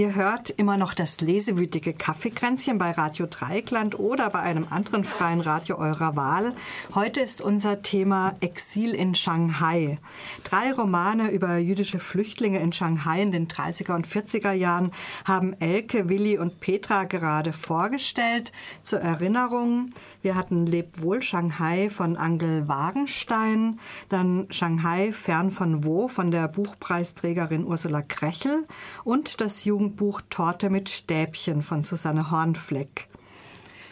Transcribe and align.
Ihr 0.00 0.14
hört 0.14 0.48
immer 0.48 0.78
noch 0.78 0.94
das 0.94 1.20
lesewütige 1.20 1.92
Kaffeekränzchen 1.92 2.78
bei 2.78 2.90
Radio 2.92 3.26
Dreieckland 3.26 3.98
oder 3.98 4.30
bei 4.30 4.40
einem 4.40 4.66
anderen 4.70 5.04
freien 5.04 5.42
Radio 5.42 5.76
eurer 5.76 6.16
Wahl. 6.16 6.54
Heute 6.94 7.20
ist 7.20 7.42
unser 7.42 7.82
Thema 7.82 8.34
Exil 8.40 8.94
in 8.94 9.14
Shanghai. 9.14 9.98
Drei 10.42 10.72
Romane 10.72 11.30
über 11.30 11.58
jüdische 11.58 11.98
Flüchtlinge 11.98 12.60
in 12.60 12.72
Shanghai 12.72 13.20
in 13.20 13.30
den 13.30 13.46
30er 13.46 13.94
und 13.94 14.08
40er 14.08 14.52
Jahren 14.52 14.90
haben 15.26 15.52
Elke, 15.60 16.08
Willi 16.08 16.38
und 16.38 16.60
Petra 16.60 17.04
gerade 17.04 17.52
vorgestellt. 17.52 18.52
Zur 18.82 19.00
Erinnerung, 19.00 19.90
wir 20.22 20.34
hatten 20.34 20.66
Leb 20.66 21.02
wohl 21.02 21.22
Shanghai 21.22 21.90
von 21.90 22.16
Angel 22.16 22.68
Wagenstein, 22.68 23.78
dann 24.08 24.46
Shanghai 24.48 25.12
fern 25.12 25.50
von 25.50 25.84
wo 25.84 26.08
von 26.08 26.30
der 26.30 26.48
Buchpreisträgerin 26.48 27.66
Ursula 27.66 28.00
Krechel 28.00 28.66
und 29.04 29.42
das 29.42 29.66
Jugend 29.66 29.89
Jugendbuch 29.90 30.20
Torte 30.30 30.70
mit 30.70 30.88
Stäbchen 30.88 31.62
von 31.62 31.82
Susanne 31.82 32.30
Hornfleck. 32.30 33.08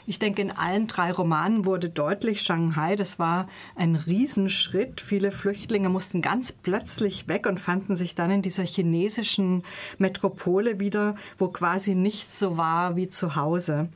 Ich 0.07 0.21
denke, 0.21 0.43
in 0.43 0.52
allen 0.52 0.87
drei 0.87 1.11
Romanen 1.11 1.65
wurde 1.65 1.88
deutlich, 1.88 2.43
Shanghai, 2.43 2.95
das 2.95 3.19
war 3.19 3.48
ein 3.74 3.97
Riesenschritt. 3.97 5.01
Viele 5.01 5.33
Flüchtlinge 5.33 5.88
mussten 5.88 6.23
ganz 6.23 6.52
plötzlich 6.52 7.27
weg 7.27 7.47
und 7.47 7.59
fanden 7.59 7.97
sich 7.97 8.15
dann 8.15 8.30
in 8.30 8.43
dieser 8.43 8.65
chinesischen 8.65 9.65
Metropole 9.98 10.79
wieder, 10.79 11.16
wo 11.37 11.48
quasi 11.48 11.97
nichts 11.97 12.38
so 12.38 12.57
war 12.57 12.95
wie 12.95 13.10
zu 13.10 13.35
Hause. 13.35 13.88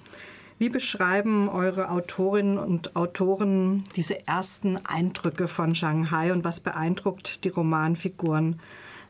Wie 0.58 0.70
beschreiben 0.70 1.48
eure 1.48 1.88
Autorinnen 1.88 2.58
und 2.58 2.96
Autoren 2.96 3.84
diese 3.94 4.26
ersten 4.26 4.76
Eindrücke 4.84 5.46
von 5.46 5.76
Shanghai 5.76 6.32
und 6.32 6.42
was 6.42 6.58
beeindruckt 6.58 7.44
die 7.44 7.48
Romanfiguren 7.48 8.58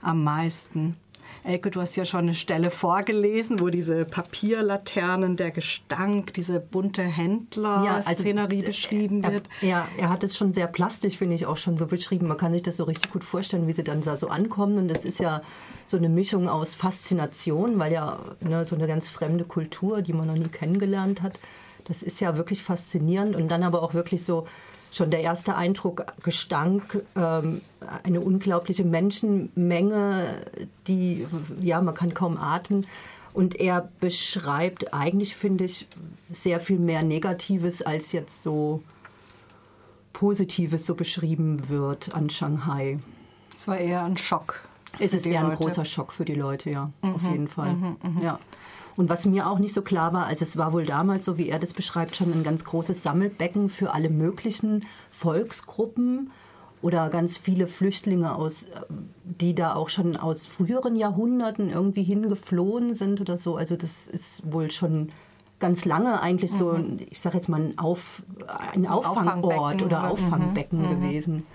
am 0.02 0.22
meisten? 0.22 0.96
Elke, 1.44 1.70
du 1.70 1.80
hast 1.80 1.96
ja 1.96 2.04
schon 2.04 2.20
eine 2.20 2.34
Stelle 2.34 2.70
vorgelesen, 2.70 3.58
wo 3.58 3.68
diese 3.68 4.04
Papierlaternen, 4.04 5.36
der 5.36 5.50
Gestank, 5.50 6.34
diese 6.34 6.60
bunte 6.60 7.02
Händler-Szenerie 7.02 8.54
ja, 8.54 8.60
also, 8.60 8.66
beschrieben 8.68 9.24
wird. 9.24 9.48
Er, 9.60 9.68
ja, 9.68 9.88
er 9.98 10.08
hat 10.08 10.22
es 10.22 10.36
schon 10.36 10.52
sehr 10.52 10.68
plastisch, 10.68 11.16
finde 11.16 11.34
ich, 11.34 11.46
auch 11.46 11.56
schon 11.56 11.76
so 11.76 11.86
beschrieben. 11.86 12.28
Man 12.28 12.36
kann 12.36 12.52
sich 12.52 12.62
das 12.62 12.76
so 12.76 12.84
richtig 12.84 13.10
gut 13.10 13.24
vorstellen, 13.24 13.66
wie 13.66 13.72
sie 13.72 13.82
dann 13.82 14.02
da 14.02 14.16
so 14.16 14.28
ankommen. 14.28 14.78
Und 14.78 14.88
das 14.88 15.04
ist 15.04 15.18
ja 15.18 15.40
so 15.84 15.96
eine 15.96 16.08
Mischung 16.08 16.48
aus 16.48 16.74
Faszination, 16.74 17.78
weil 17.78 17.92
ja 17.92 18.20
ne, 18.40 18.64
so 18.64 18.76
eine 18.76 18.86
ganz 18.86 19.08
fremde 19.08 19.44
Kultur, 19.44 20.02
die 20.02 20.12
man 20.12 20.28
noch 20.28 20.36
nie 20.36 20.48
kennengelernt 20.48 21.22
hat, 21.22 21.40
das 21.84 22.02
ist 22.02 22.20
ja 22.20 22.36
wirklich 22.36 22.62
faszinierend. 22.62 23.34
Und 23.34 23.48
dann 23.48 23.64
aber 23.64 23.82
auch 23.82 23.94
wirklich 23.94 24.22
so 24.24 24.46
schon 24.92 25.10
der 25.10 25.20
erste 25.20 25.56
Eindruck, 25.56 26.04
Gestank, 26.22 27.02
ähm, 27.16 27.62
eine 28.04 28.20
unglaubliche 28.20 28.84
Menschenmenge, 28.84 30.36
die, 30.86 31.26
ja, 31.60 31.80
man 31.80 31.94
kann 31.94 32.14
kaum 32.14 32.36
atmen. 32.36 32.86
Und 33.34 33.58
er 33.58 33.88
beschreibt 33.98 34.92
eigentlich, 34.92 35.34
finde 35.34 35.64
ich, 35.64 35.88
sehr 36.30 36.60
viel 36.60 36.78
mehr 36.78 37.02
Negatives, 37.02 37.80
als 37.80 38.12
jetzt 38.12 38.42
so 38.42 38.82
Positives 40.12 40.84
so 40.84 40.94
beschrieben 40.94 41.70
wird 41.70 42.14
an 42.14 42.28
Shanghai. 42.28 42.98
Es 43.56 43.66
war 43.66 43.78
eher 43.78 44.04
ein 44.04 44.18
Schock. 44.18 44.60
Es 44.98 45.14
ist 45.14 45.26
eher 45.26 45.40
ein 45.40 45.46
Leute. 45.46 45.56
großer 45.56 45.86
Schock 45.86 46.12
für 46.12 46.26
die 46.26 46.34
Leute, 46.34 46.68
ja, 46.68 46.90
mhm, 47.00 47.14
auf 47.14 47.22
jeden 47.22 47.48
Fall. 47.48 47.72
Mhm, 47.72 47.96
mh. 48.02 48.22
Ja. 48.22 48.36
Und 48.96 49.08
was 49.08 49.26
mir 49.26 49.48
auch 49.48 49.58
nicht 49.58 49.72
so 49.72 49.82
klar 49.82 50.12
war, 50.12 50.26
also 50.26 50.44
es 50.44 50.56
war 50.56 50.72
wohl 50.72 50.84
damals, 50.84 51.24
so 51.24 51.38
wie 51.38 51.48
er 51.48 51.58
das 51.58 51.72
beschreibt, 51.72 52.16
schon 52.16 52.32
ein 52.32 52.42
ganz 52.42 52.64
großes 52.64 53.02
Sammelbecken 53.02 53.68
für 53.68 53.94
alle 53.94 54.10
möglichen 54.10 54.84
Volksgruppen 55.10 56.30
oder 56.82 57.08
ganz 57.08 57.38
viele 57.38 57.66
Flüchtlinge 57.68 58.34
aus, 58.34 58.66
die 59.24 59.54
da 59.54 59.74
auch 59.74 59.88
schon 59.88 60.16
aus 60.16 60.46
früheren 60.46 60.96
Jahrhunderten 60.96 61.70
irgendwie 61.70 62.02
hingeflohen 62.02 62.94
sind 62.94 63.20
oder 63.20 63.38
so. 63.38 63.56
Also 63.56 63.76
das 63.76 64.08
ist 64.08 64.42
wohl 64.52 64.70
schon 64.70 65.08
ganz 65.60 65.84
lange 65.84 66.20
eigentlich 66.20 66.52
so, 66.52 66.72
mhm. 66.72 66.98
ich 67.08 67.20
sage 67.20 67.36
jetzt 67.36 67.48
mal, 67.48 67.60
ein, 67.60 67.78
Auf, 67.78 68.22
ein 68.72 68.86
Auffangort 68.86 69.80
oder 69.80 70.10
Auffangbecken 70.10 70.82
mhm. 70.82 70.88
gewesen. 70.88 71.46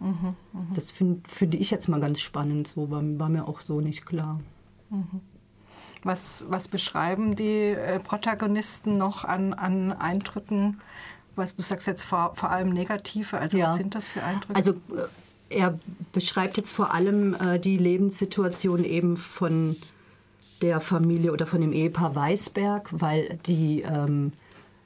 Mhm. 0.00 0.34
mhm. 0.52 0.66
Das 0.74 0.90
finde 0.90 1.20
find 1.28 1.54
ich 1.54 1.70
jetzt 1.70 1.88
mal 1.88 2.00
ganz 2.00 2.20
spannend, 2.20 2.72
so 2.74 2.90
war, 2.90 3.02
war 3.18 3.28
mir 3.28 3.46
auch 3.48 3.60
so 3.60 3.80
nicht 3.80 4.04
klar. 4.04 4.40
Was, 6.04 6.44
was 6.48 6.68
beschreiben 6.68 7.34
die 7.34 7.70
äh, 7.70 7.98
Protagonisten 7.98 8.98
noch 8.98 9.24
an, 9.24 9.54
an 9.54 9.92
Eindrücken? 9.92 10.80
Was 11.34 11.56
du 11.56 11.62
sagst 11.62 11.86
jetzt 11.86 12.04
vor, 12.04 12.34
vor 12.36 12.50
allem 12.50 12.70
negative, 12.70 13.38
also 13.38 13.56
ja. 13.56 13.70
was 13.70 13.78
sind 13.78 13.94
das 13.94 14.06
für 14.06 14.22
Eindrücke? 14.22 14.54
Also 14.54 14.72
äh, 14.72 15.08
er 15.48 15.78
beschreibt 16.12 16.56
jetzt 16.56 16.72
vor 16.72 16.92
allem 16.92 17.34
äh, 17.34 17.58
die 17.58 17.76
Lebenssituation 17.76 18.84
eben 18.84 19.16
von 19.16 19.76
der 20.62 20.80
Familie 20.80 21.32
oder 21.32 21.46
von 21.46 21.60
dem 21.60 21.72
Ehepaar 21.72 22.14
Weisberg, 22.14 22.88
weil 22.92 23.38
die 23.46 23.82
ähm, 23.82 24.32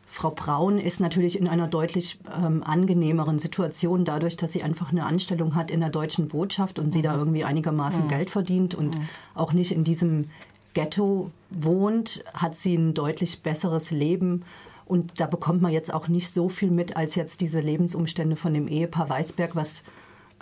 Frau 0.07 0.31
Braun 0.31 0.79
ist 0.79 1.01
natürlich 1.01 1.39
in 1.39 1.47
einer 1.47 1.69
deutlich 1.69 2.19
ähm, 2.43 2.63
angenehmeren 2.65 3.39
Situation, 3.39 4.07
dadurch, 4.07 4.37
dass 4.37 4.53
sie 4.53 4.63
einfach 4.63 4.91
eine 4.91 5.05
Anstellung 5.05 5.55
hat 5.55 5.71
in 5.71 5.81
der 5.81 5.91
deutschen 5.91 6.29
Botschaft 6.29 6.79
und 6.79 6.93
sie 6.93 7.03
da 7.03 7.13
mhm. 7.13 7.19
irgendwie 7.19 7.45
einigermaßen 7.45 8.05
mhm. 8.05 8.09
Geld 8.09 8.31
verdient 8.31 8.75
und 8.75 8.97
mhm. 8.97 9.09
auch 9.35 9.53
nicht 9.53 9.71
in 9.71 9.85
diesem 9.85 10.31
Ghetto 10.75 11.31
wohnt, 11.51 12.25
hat 12.35 12.57
sie 12.57 12.75
ein 12.75 12.95
deutlich 12.95 13.43
besseres 13.43 13.91
Leben. 13.91 14.45
Und 14.85 15.21
da 15.21 15.27
bekommt 15.27 15.61
man 15.61 15.73
jetzt 15.73 15.93
auch 15.93 16.09
nicht 16.09 16.33
so 16.33 16.49
viel 16.49 16.71
mit, 16.71 16.97
als 16.97 17.15
jetzt 17.15 17.41
diese 17.41 17.61
Lebensumstände 17.61 18.37
von 18.37 18.55
dem 18.55 18.69
Ehepaar 18.69 19.09
Weisberg, 19.11 19.55
was 19.55 19.83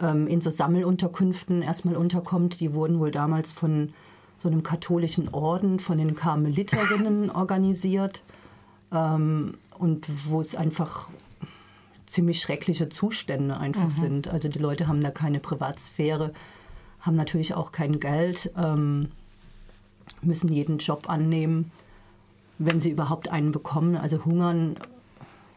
ähm, 0.01 0.27
in 0.27 0.41
so 0.41 0.51
Sammelunterkünften 0.51 1.63
erstmal 1.63 1.97
unterkommt. 1.97 2.61
Die 2.61 2.75
wurden 2.75 3.01
wohl 3.01 3.11
damals 3.11 3.53
von 3.53 3.93
so 4.39 4.49
einem 4.49 4.63
katholischen 4.63 5.29
Orden, 5.31 5.79
von 5.79 5.99
den 5.99 6.15
Karmeliterinnen 6.15 7.31
organisiert. 7.35 8.23
Ähm, 8.93 9.55
und 9.79 10.07
wo 10.31 10.41
es 10.41 10.55
einfach 10.55 11.11
ziemlich 12.07 12.41
schreckliche 12.41 12.89
Zustände 12.89 13.59
einfach 13.59 13.87
mhm. 13.87 13.91
sind. 13.91 14.29
Also 14.29 14.49
die 14.49 14.59
Leute 14.59 14.87
haben 14.87 15.01
da 15.01 15.11
keine 15.11 15.41
Privatsphäre, 15.41 16.33
haben 17.01 17.17
natürlich 17.17 17.55
auch 17.55 17.73
kein 17.73 18.01
Geld. 18.01 18.53
Ähm, 18.57 19.11
müssen 20.23 20.53
jeden 20.53 20.79
Job 20.79 21.09
annehmen, 21.09 21.71
wenn 22.59 22.81
sie 22.81 22.91
überhaupt 22.91 23.31
einen 23.31 23.53
bekommen. 23.53 23.97
Also 23.97 24.25
hungern, 24.25 24.77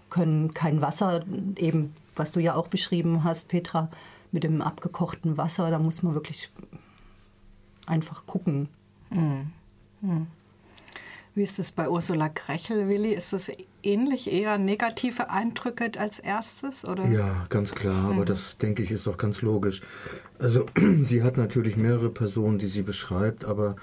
können 0.09 0.53
kein 0.53 0.81
Wasser, 0.81 1.23
eben 1.57 1.93
was 2.15 2.31
du 2.31 2.39
ja 2.39 2.55
auch 2.55 2.67
beschrieben 2.67 3.23
hast, 3.23 3.47
Petra, 3.47 3.89
mit 4.31 4.43
dem 4.43 4.61
abgekochten 4.61 5.37
Wasser, 5.37 5.71
da 5.71 5.79
muss 5.79 6.03
man 6.03 6.13
wirklich 6.13 6.49
einfach 7.87 8.25
gucken. 8.25 8.69
Mhm. 9.09 9.51
Mhm. 10.01 10.27
Wie 11.35 11.43
ist 11.43 11.59
es 11.59 11.71
bei 11.71 11.89
Ursula 11.89 12.29
Krechel, 12.29 12.89
Willi? 12.89 13.13
Ist 13.13 13.33
es 13.33 13.51
ähnlich, 13.81 14.31
eher 14.31 14.57
negative 14.57 15.29
Eindrücke 15.29 15.91
als 15.97 16.19
erstes? 16.19 16.85
Oder? 16.85 17.07
Ja, 17.07 17.45
ganz 17.49 17.73
klar, 17.73 18.05
aber 18.05 18.21
mhm. 18.21 18.25
das 18.25 18.57
denke 18.57 18.83
ich 18.83 18.91
ist 18.91 19.07
auch 19.07 19.17
ganz 19.17 19.41
logisch. 19.41 19.81
Also 20.37 20.65
sie 21.03 21.23
hat 21.23 21.37
natürlich 21.37 21.77
mehrere 21.77 22.09
Personen, 22.09 22.59
die 22.59 22.67
sie 22.67 22.81
beschreibt, 22.81 23.45
aber 23.45 23.77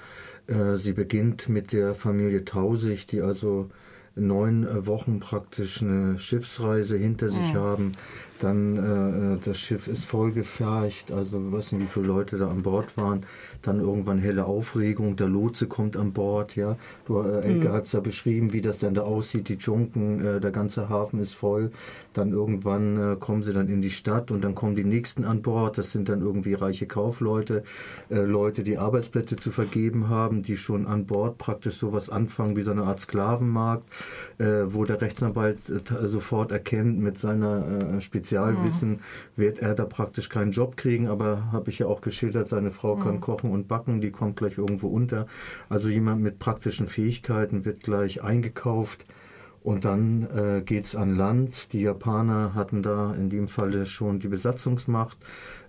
sie 0.77 0.93
beginnt 0.93 1.49
mit 1.49 1.71
der 1.71 1.93
Familie 1.93 2.45
Tausig, 2.45 3.07
die 3.07 3.21
also 3.21 3.69
neun 4.17 4.63
äh, 4.63 4.85
Wochen 4.85 5.19
praktisch 5.19 5.81
eine 5.81 6.17
Schiffsreise 6.19 6.97
hinter 6.97 7.29
sich 7.29 7.53
mhm. 7.53 7.57
haben. 7.57 7.91
Dann 8.39 8.77
äh, 8.77 9.33
äh, 9.33 9.37
das 9.43 9.59
Schiff 9.59 9.87
ist 9.87 10.03
vollgefercht, 10.05 11.11
also 11.11 11.41
ich 11.47 11.51
weiß 11.51 11.71
nicht, 11.71 11.83
wie 11.83 11.87
viele 11.87 12.07
Leute 12.07 12.37
da 12.37 12.49
an 12.49 12.61
Bord 12.61 12.95
waren. 12.97 13.25
Dann 13.61 13.79
irgendwann 13.79 14.19
helle 14.19 14.45
Aufregung, 14.45 15.15
der 15.15 15.27
Lotse 15.27 15.67
kommt 15.67 15.97
an 15.97 16.13
Bord, 16.13 16.55
ja. 16.55 16.77
Du, 17.05 17.21
äh, 17.21 17.41
Elke 17.41 17.69
mhm. 17.69 17.73
hat 17.73 17.85
es 17.85 17.91
ja 17.93 17.99
beschrieben, 17.99 18.53
wie 18.53 18.61
das 18.61 18.79
dann 18.79 18.93
da 18.93 19.01
aussieht, 19.01 19.49
die 19.49 19.55
Junken, 19.55 20.23
äh, 20.23 20.39
der 20.39 20.51
ganze 20.51 20.89
Hafen 20.89 21.19
ist 21.19 21.33
voll. 21.33 21.71
Dann 22.13 22.31
irgendwann 22.31 23.13
äh, 23.13 23.15
kommen 23.15 23.43
sie 23.43 23.53
dann 23.53 23.67
in 23.67 23.81
die 23.81 23.89
Stadt 23.89 24.31
und 24.31 24.43
dann 24.43 24.55
kommen 24.55 24.75
die 24.75 24.83
nächsten 24.83 25.25
an 25.25 25.41
Bord. 25.41 25.77
Das 25.77 25.91
sind 25.91 26.09
dann 26.09 26.21
irgendwie 26.21 26.53
reiche 26.53 26.85
Kaufleute, 26.85 27.63
äh, 28.09 28.21
Leute, 28.21 28.63
die 28.63 28.77
Arbeitsplätze 28.77 29.35
zu 29.35 29.51
vergeben 29.51 30.09
haben, 30.09 30.43
die 30.43 30.57
schon 30.57 30.85
an 30.85 31.05
Bord 31.05 31.37
praktisch 31.37 31.77
sowas 31.77 32.09
anfangen 32.09 32.55
wie 32.55 32.63
so 32.63 32.71
eine 32.71 32.83
Art 32.83 32.99
Sklavenmarkt, 32.99 33.87
äh, 34.37 34.45
wo 34.67 34.83
der 34.83 35.01
Rechtsanwalt 35.01 35.59
sofort 36.01 36.51
erkennt 36.51 36.99
mit 36.99 37.17
seiner 37.17 37.97
äh, 37.97 38.01
Spezialwissen, 38.27 38.89
mhm. 38.89 38.99
wird 39.35 39.59
er 39.59 39.73
da 39.73 39.85
praktisch 39.85 40.29
keinen 40.29 40.51
Job 40.51 40.75
kriegen, 40.75 41.07
aber 41.07 41.51
habe 41.51 41.69
ich 41.69 41.79
ja 41.79 41.87
auch 41.87 42.01
geschildert, 42.01 42.49
seine 42.49 42.71
Frau 42.71 42.95
mhm. 42.95 43.01
kann 43.01 43.21
kochen 43.21 43.51
und 43.51 43.67
backen, 43.67 44.01
die 44.01 44.11
kommt 44.11 44.35
gleich 44.35 44.57
irgendwo 44.57 44.87
unter. 44.87 45.27
Also 45.69 45.87
jemand 45.89 46.21
mit 46.21 46.39
praktischen 46.39 46.87
Fähigkeiten 46.87 47.63
wird 47.63 47.83
gleich 47.83 48.23
eingekauft. 48.23 49.05
Und 49.63 49.83
dann 49.83 50.27
äh, 50.29 50.79
es 50.79 50.95
an 50.95 51.17
Land. 51.17 51.73
Die 51.73 51.81
Japaner 51.81 52.53
hatten 52.53 52.83
da 52.83 53.13
in 53.13 53.29
dem 53.29 53.49
Falle 53.49 53.85
schon 53.85 54.19
die 54.19 54.29
Besatzungsmacht. 54.29 55.17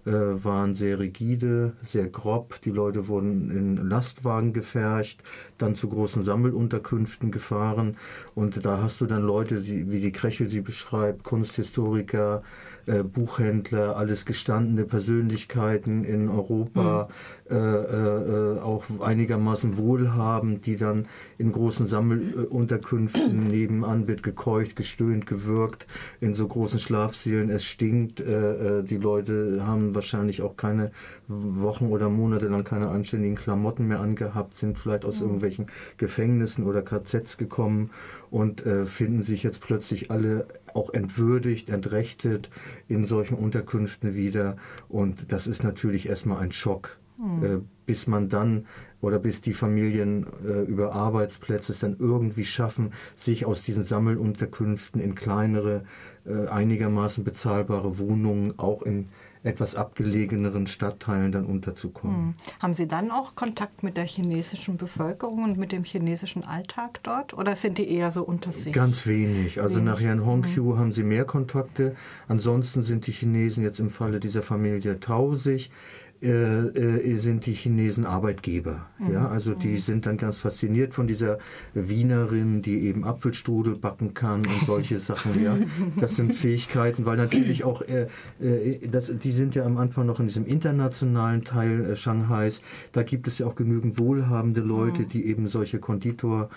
Äh, 0.08 0.42
waren 0.42 0.74
sehr 0.74 0.98
rigide, 0.98 1.74
sehr 1.86 2.08
grob. 2.08 2.60
Die 2.62 2.70
Leute 2.70 3.08
wurden 3.08 3.50
in 3.50 3.76
Lastwagen 3.76 4.54
gefercht, 4.54 5.22
dann 5.58 5.74
zu 5.74 5.88
großen 5.88 6.24
Sammelunterkünften 6.24 7.30
gefahren. 7.30 7.96
Und 8.34 8.64
da 8.64 8.82
hast 8.82 9.02
du 9.02 9.06
dann 9.06 9.22
Leute, 9.22 9.66
wie 9.66 10.00
die 10.00 10.12
Krechel 10.12 10.48
sie 10.48 10.62
beschreibt, 10.62 11.24
Kunsthistoriker, 11.24 12.42
äh, 12.86 13.02
Buchhändler, 13.02 13.96
alles 13.96 14.24
gestandene 14.24 14.84
Persönlichkeiten 14.84 16.04
in 16.04 16.30
Europa, 16.30 17.08
mhm. 17.08 17.12
Äh, 17.50 17.54
äh, 17.54 18.58
auch 18.60 18.84
einigermaßen 19.00 19.78
wohlhabend, 19.78 20.66
die 20.66 20.76
dann 20.76 21.06
in 21.38 21.52
großen 21.52 21.86
Sammelunterkünften 21.86 23.48
nebenan 23.48 24.06
wird 24.06 24.22
gekeucht, 24.22 24.76
gestöhnt, 24.76 25.26
gewürgt, 25.26 25.86
in 26.20 26.34
so 26.34 26.46
großen 26.46 26.78
Schlafsälen, 26.78 27.50
es 27.50 27.64
stinkt, 27.64 28.20
äh, 28.20 28.80
äh, 28.80 28.82
die 28.82 28.96
Leute 28.96 29.66
haben 29.66 29.94
wahrscheinlich 29.94 30.42
auch 30.42 30.56
keine 30.56 30.90
Wochen 31.26 31.86
oder 31.86 32.08
Monate 32.08 32.48
lang 32.48 32.64
keine 32.64 32.88
anständigen 32.88 33.36
Klamotten 33.36 33.88
mehr 33.88 34.00
angehabt, 34.00 34.54
sind 34.54 34.78
vielleicht 34.78 35.04
aus 35.04 35.16
mhm. 35.16 35.26
irgendwelchen 35.26 35.66
Gefängnissen 35.96 36.64
oder 36.64 36.82
KZs 36.82 37.36
gekommen 37.36 37.90
und 38.30 38.66
äh, 38.66 38.86
finden 38.86 39.22
sich 39.22 39.42
jetzt 39.42 39.60
plötzlich 39.60 40.10
alle 40.10 40.46
auch 40.74 40.92
entwürdigt, 40.92 41.70
entrechtet 41.70 42.50
in 42.88 43.06
solchen 43.06 43.36
Unterkünften 43.36 44.14
wieder. 44.14 44.56
Und 44.88 45.32
das 45.32 45.46
ist 45.46 45.64
natürlich 45.64 46.08
erstmal 46.08 46.38
ein 46.38 46.52
Schock, 46.52 46.98
äh, 47.18 47.58
bis 47.86 48.06
man 48.06 48.28
dann 48.28 48.66
oder 49.00 49.18
bis 49.18 49.40
die 49.40 49.52
Familien 49.52 50.26
äh, 50.44 50.62
über 50.62 50.92
Arbeitsplätze 50.92 51.72
es 51.72 51.78
dann 51.78 51.96
irgendwie 51.98 52.44
schaffen, 52.44 52.92
sich 53.16 53.46
aus 53.46 53.62
diesen 53.62 53.84
Sammelunterkünften 53.84 55.00
in 55.00 55.14
kleinere, 55.14 55.84
äh, 56.26 56.48
einigermaßen 56.48 57.24
bezahlbare 57.24 57.98
Wohnungen 57.98 58.58
auch 58.58 58.82
in 58.82 59.08
etwas 59.44 59.76
abgelegeneren 59.76 60.66
Stadtteilen 60.66 61.30
dann 61.30 61.46
unterzukommen. 61.46 62.16
Hm. 62.16 62.34
Haben 62.60 62.74
Sie 62.74 62.88
dann 62.88 63.10
auch 63.10 63.36
Kontakt 63.36 63.82
mit 63.82 63.96
der 63.96 64.04
chinesischen 64.04 64.76
Bevölkerung 64.76 65.44
und 65.44 65.56
mit 65.56 65.70
dem 65.72 65.84
chinesischen 65.84 66.44
Alltag 66.44 66.98
dort 67.04 67.34
oder 67.34 67.54
sind 67.54 67.78
die 67.78 67.88
eher 67.88 68.10
so 68.10 68.24
unter 68.24 68.50
sich? 68.50 68.72
Ganz 68.72 69.06
wenig. 69.06 69.60
Also 69.60 69.76
wenig. 69.76 69.86
nach 69.86 70.00
Herrn 70.00 70.26
Hongqiu 70.26 70.72
hm. 70.72 70.78
haben 70.78 70.92
Sie 70.92 71.04
mehr 71.04 71.24
Kontakte. 71.24 71.94
Ansonsten 72.26 72.82
sind 72.82 73.06
die 73.06 73.12
Chinesen 73.12 73.62
jetzt 73.62 73.78
im 73.78 73.90
Falle 73.90 74.20
dieser 74.20 74.42
Familie 74.42 74.98
tausig 74.98 75.70
äh, 75.70 76.07
äh, 76.20 77.16
sind 77.16 77.46
die 77.46 77.52
Chinesen 77.52 78.04
Arbeitgeber. 78.04 78.86
Mhm. 78.98 79.12
Ja, 79.12 79.28
also 79.28 79.54
die 79.54 79.68
mhm. 79.72 79.78
sind 79.78 80.06
dann 80.06 80.16
ganz 80.16 80.38
fasziniert 80.38 80.94
von 80.94 81.06
dieser 81.06 81.38
Wienerin, 81.74 82.62
die 82.62 82.86
eben 82.86 83.04
Apfelstrudel 83.04 83.76
backen 83.76 84.14
kann 84.14 84.40
und 84.46 84.66
solche 84.66 84.98
Sachen. 84.98 85.42
Ja, 85.42 85.56
das 85.96 86.16
sind 86.16 86.34
Fähigkeiten, 86.34 87.04
weil 87.04 87.16
natürlich 87.16 87.64
auch 87.64 87.82
äh, 87.82 88.06
äh, 88.40 88.86
das, 88.88 89.16
die 89.18 89.32
sind 89.32 89.54
ja 89.54 89.64
am 89.64 89.76
Anfang 89.76 90.06
noch 90.06 90.20
in 90.20 90.26
diesem 90.26 90.46
internationalen 90.46 91.44
Teil 91.44 91.84
äh, 91.84 91.96
Shanghais. 91.96 92.60
Da 92.92 93.02
gibt 93.02 93.28
es 93.28 93.38
ja 93.38 93.46
auch 93.46 93.54
genügend 93.54 93.98
wohlhabende 93.98 94.60
Leute, 94.60 95.02
mhm. 95.02 95.08
die 95.08 95.26
eben 95.26 95.48
solche 95.48 95.78
Konditor 95.78 96.50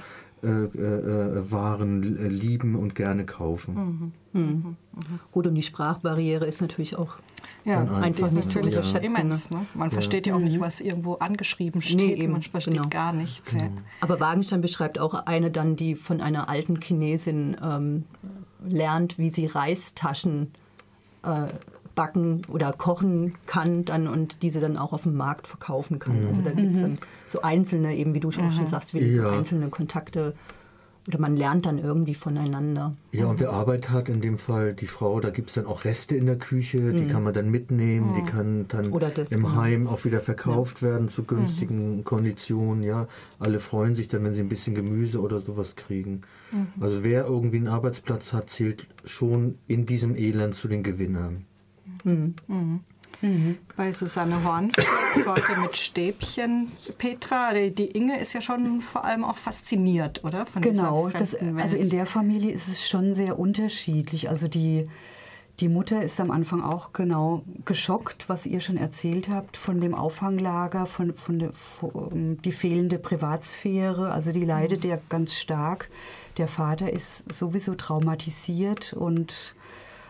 äh, 0.43 0.47
äh, 0.47 1.51
Waren 1.51 2.01
lieben 2.01 2.75
und 2.75 2.95
gerne 2.95 3.25
kaufen. 3.25 3.75
Mhm. 3.75 4.11
Mhm. 4.33 4.77
Gut, 5.31 5.47
und 5.47 5.55
die 5.55 5.63
Sprachbarriere 5.63 6.45
ist 6.45 6.61
natürlich 6.61 6.97
auch 6.97 7.15
ja, 7.63 7.81
einfach 7.81 8.31
nicht 8.31 8.47
natürlich 8.47 8.51
zu 8.51 8.59
unterschätzen. 8.59 9.15
Immens, 9.15 9.49
ne? 9.49 9.65
Man 9.73 9.89
ja. 9.89 9.93
versteht 9.93 10.27
ja 10.27 10.35
auch 10.35 10.39
nicht, 10.39 10.57
mhm. 10.57 10.61
was 10.61 10.81
irgendwo 10.81 11.15
angeschrieben 11.15 11.81
steht. 11.81 11.97
Nee, 11.97 12.13
eben, 12.13 12.33
Man 12.33 12.41
versteht 12.41 12.73
genau. 12.73 12.89
gar 12.89 13.13
nichts. 13.13 13.53
Ja. 13.53 13.69
Aber 13.99 14.19
Wagenstein 14.19 14.61
beschreibt 14.61 14.99
auch 14.99 15.13
eine 15.13 15.51
dann, 15.51 15.75
die 15.75 15.95
von 15.95 16.21
einer 16.21 16.49
alten 16.49 16.79
Chinesin 16.81 17.57
ähm, 17.63 18.05
lernt, 18.67 19.17
wie 19.17 19.29
sie 19.29 19.45
Reistaschen 19.45 20.51
äh, 21.23 21.47
backen 21.93 22.41
oder 22.47 22.73
kochen 22.73 23.35
kann 23.45 23.85
dann 23.85 24.07
und 24.07 24.43
diese 24.43 24.59
dann 24.59 24.77
auch 24.77 24.93
auf 24.93 25.03
dem 25.03 25.15
Markt 25.15 25.47
verkaufen 25.47 25.99
kann. 25.99 26.21
Mhm. 26.21 26.27
Also 26.29 26.41
da 26.41 26.51
gibt 26.51 26.75
es 26.75 26.81
dann 26.81 26.97
so 27.27 27.41
einzelne, 27.41 27.95
eben 27.95 28.13
wie 28.13 28.19
du 28.19 28.31
schon, 28.31 28.45
mhm. 28.45 28.51
schon 28.51 28.67
sagst, 28.67 28.93
wie 28.93 29.13
so 29.13 29.27
einzelne 29.27 29.69
Kontakte 29.69 30.33
oder 31.07 31.19
man 31.19 31.35
lernt 31.35 31.65
dann 31.65 31.79
irgendwie 31.79 32.13
voneinander. 32.13 32.95
Ja, 33.11 33.25
und 33.25 33.39
wer 33.39 33.51
Arbeit 33.51 33.89
hat, 33.89 34.07
in 34.07 34.21
dem 34.21 34.37
Fall 34.37 34.73
die 34.73 34.87
Frau, 34.87 35.19
da 35.19 35.31
gibt 35.31 35.49
es 35.49 35.55
dann 35.55 35.65
auch 35.65 35.83
Reste 35.83 36.15
in 36.15 36.27
der 36.27 36.37
Küche, 36.37 36.79
mhm. 36.79 36.93
die 36.93 37.07
kann 37.07 37.23
man 37.23 37.33
dann 37.33 37.49
mitnehmen, 37.49 38.11
mhm. 38.11 38.15
die 38.15 38.31
kann 38.31 38.65
dann 38.67 38.91
das, 39.15 39.31
im 39.31 39.43
genau. 39.43 39.55
Heim 39.55 39.87
auch 39.87 40.05
wieder 40.05 40.19
verkauft 40.19 40.81
ja. 40.81 40.89
werden 40.89 41.09
zu 41.09 41.23
günstigen 41.23 41.97
mhm. 41.97 42.03
Konditionen. 42.03 42.83
Ja, 42.83 43.07
alle 43.39 43.59
freuen 43.59 43.95
sich 43.95 44.07
dann, 44.07 44.23
wenn 44.23 44.33
sie 44.33 44.41
ein 44.41 44.49
bisschen 44.49 44.75
Gemüse 44.75 45.19
oder 45.19 45.39
sowas 45.39 45.75
kriegen. 45.75 46.21
Mhm. 46.51 46.67
Also 46.79 47.03
wer 47.03 47.25
irgendwie 47.25 47.57
einen 47.57 47.67
Arbeitsplatz 47.67 48.33
hat, 48.33 48.49
zählt 48.49 48.85
schon 49.03 49.57
in 49.67 49.85
diesem 49.85 50.15
Elend 50.15 50.55
zu 50.55 50.67
den 50.67 50.83
Gewinnern. 50.83 51.45
Mhm. 52.03 52.35
Mhm. 53.21 53.57
Bei 53.77 53.93
Susanne 53.93 54.43
Horn, 54.43 54.71
Leute 55.23 55.59
mit 55.61 55.77
Stäbchen. 55.77 56.71
Petra, 56.97 57.53
die 57.53 57.85
Inge 57.85 58.19
ist 58.19 58.33
ja 58.33 58.41
schon 58.41 58.81
vor 58.81 59.05
allem 59.05 59.23
auch 59.23 59.37
fasziniert, 59.37 60.23
oder? 60.23 60.45
Von 60.45 60.61
genau, 60.61 61.09
das, 61.09 61.35
also 61.57 61.75
in 61.75 61.89
der 61.89 62.05
Familie 62.05 62.51
ist 62.51 62.67
es 62.67 62.87
schon 62.87 63.13
sehr 63.13 63.37
unterschiedlich. 63.37 64.29
Also 64.29 64.47
die, 64.47 64.89
die 65.59 65.69
Mutter 65.69 66.01
ist 66.01 66.19
am 66.19 66.31
Anfang 66.31 66.63
auch 66.63 66.93
genau 66.93 67.43
geschockt, 67.65 68.27
was 68.27 68.47
ihr 68.47 68.59
schon 68.59 68.77
erzählt 68.77 69.29
habt, 69.29 69.55
von 69.55 69.79
dem 69.79 69.93
Auffanglager, 69.93 70.87
von, 70.87 71.13
von, 71.13 71.39
der, 71.39 71.53
von 71.53 72.37
die 72.43 72.51
fehlende 72.51 72.97
Privatsphäre. 72.97 74.11
Also 74.11 74.31
die 74.31 74.45
leidet 74.45 74.83
mhm. 74.83 74.89
ja 74.89 74.97
ganz 75.09 75.35
stark. 75.35 75.89
Der 76.37 76.47
Vater 76.47 76.91
ist 76.91 77.23
sowieso 77.31 77.75
traumatisiert 77.75 78.93
und 78.93 79.55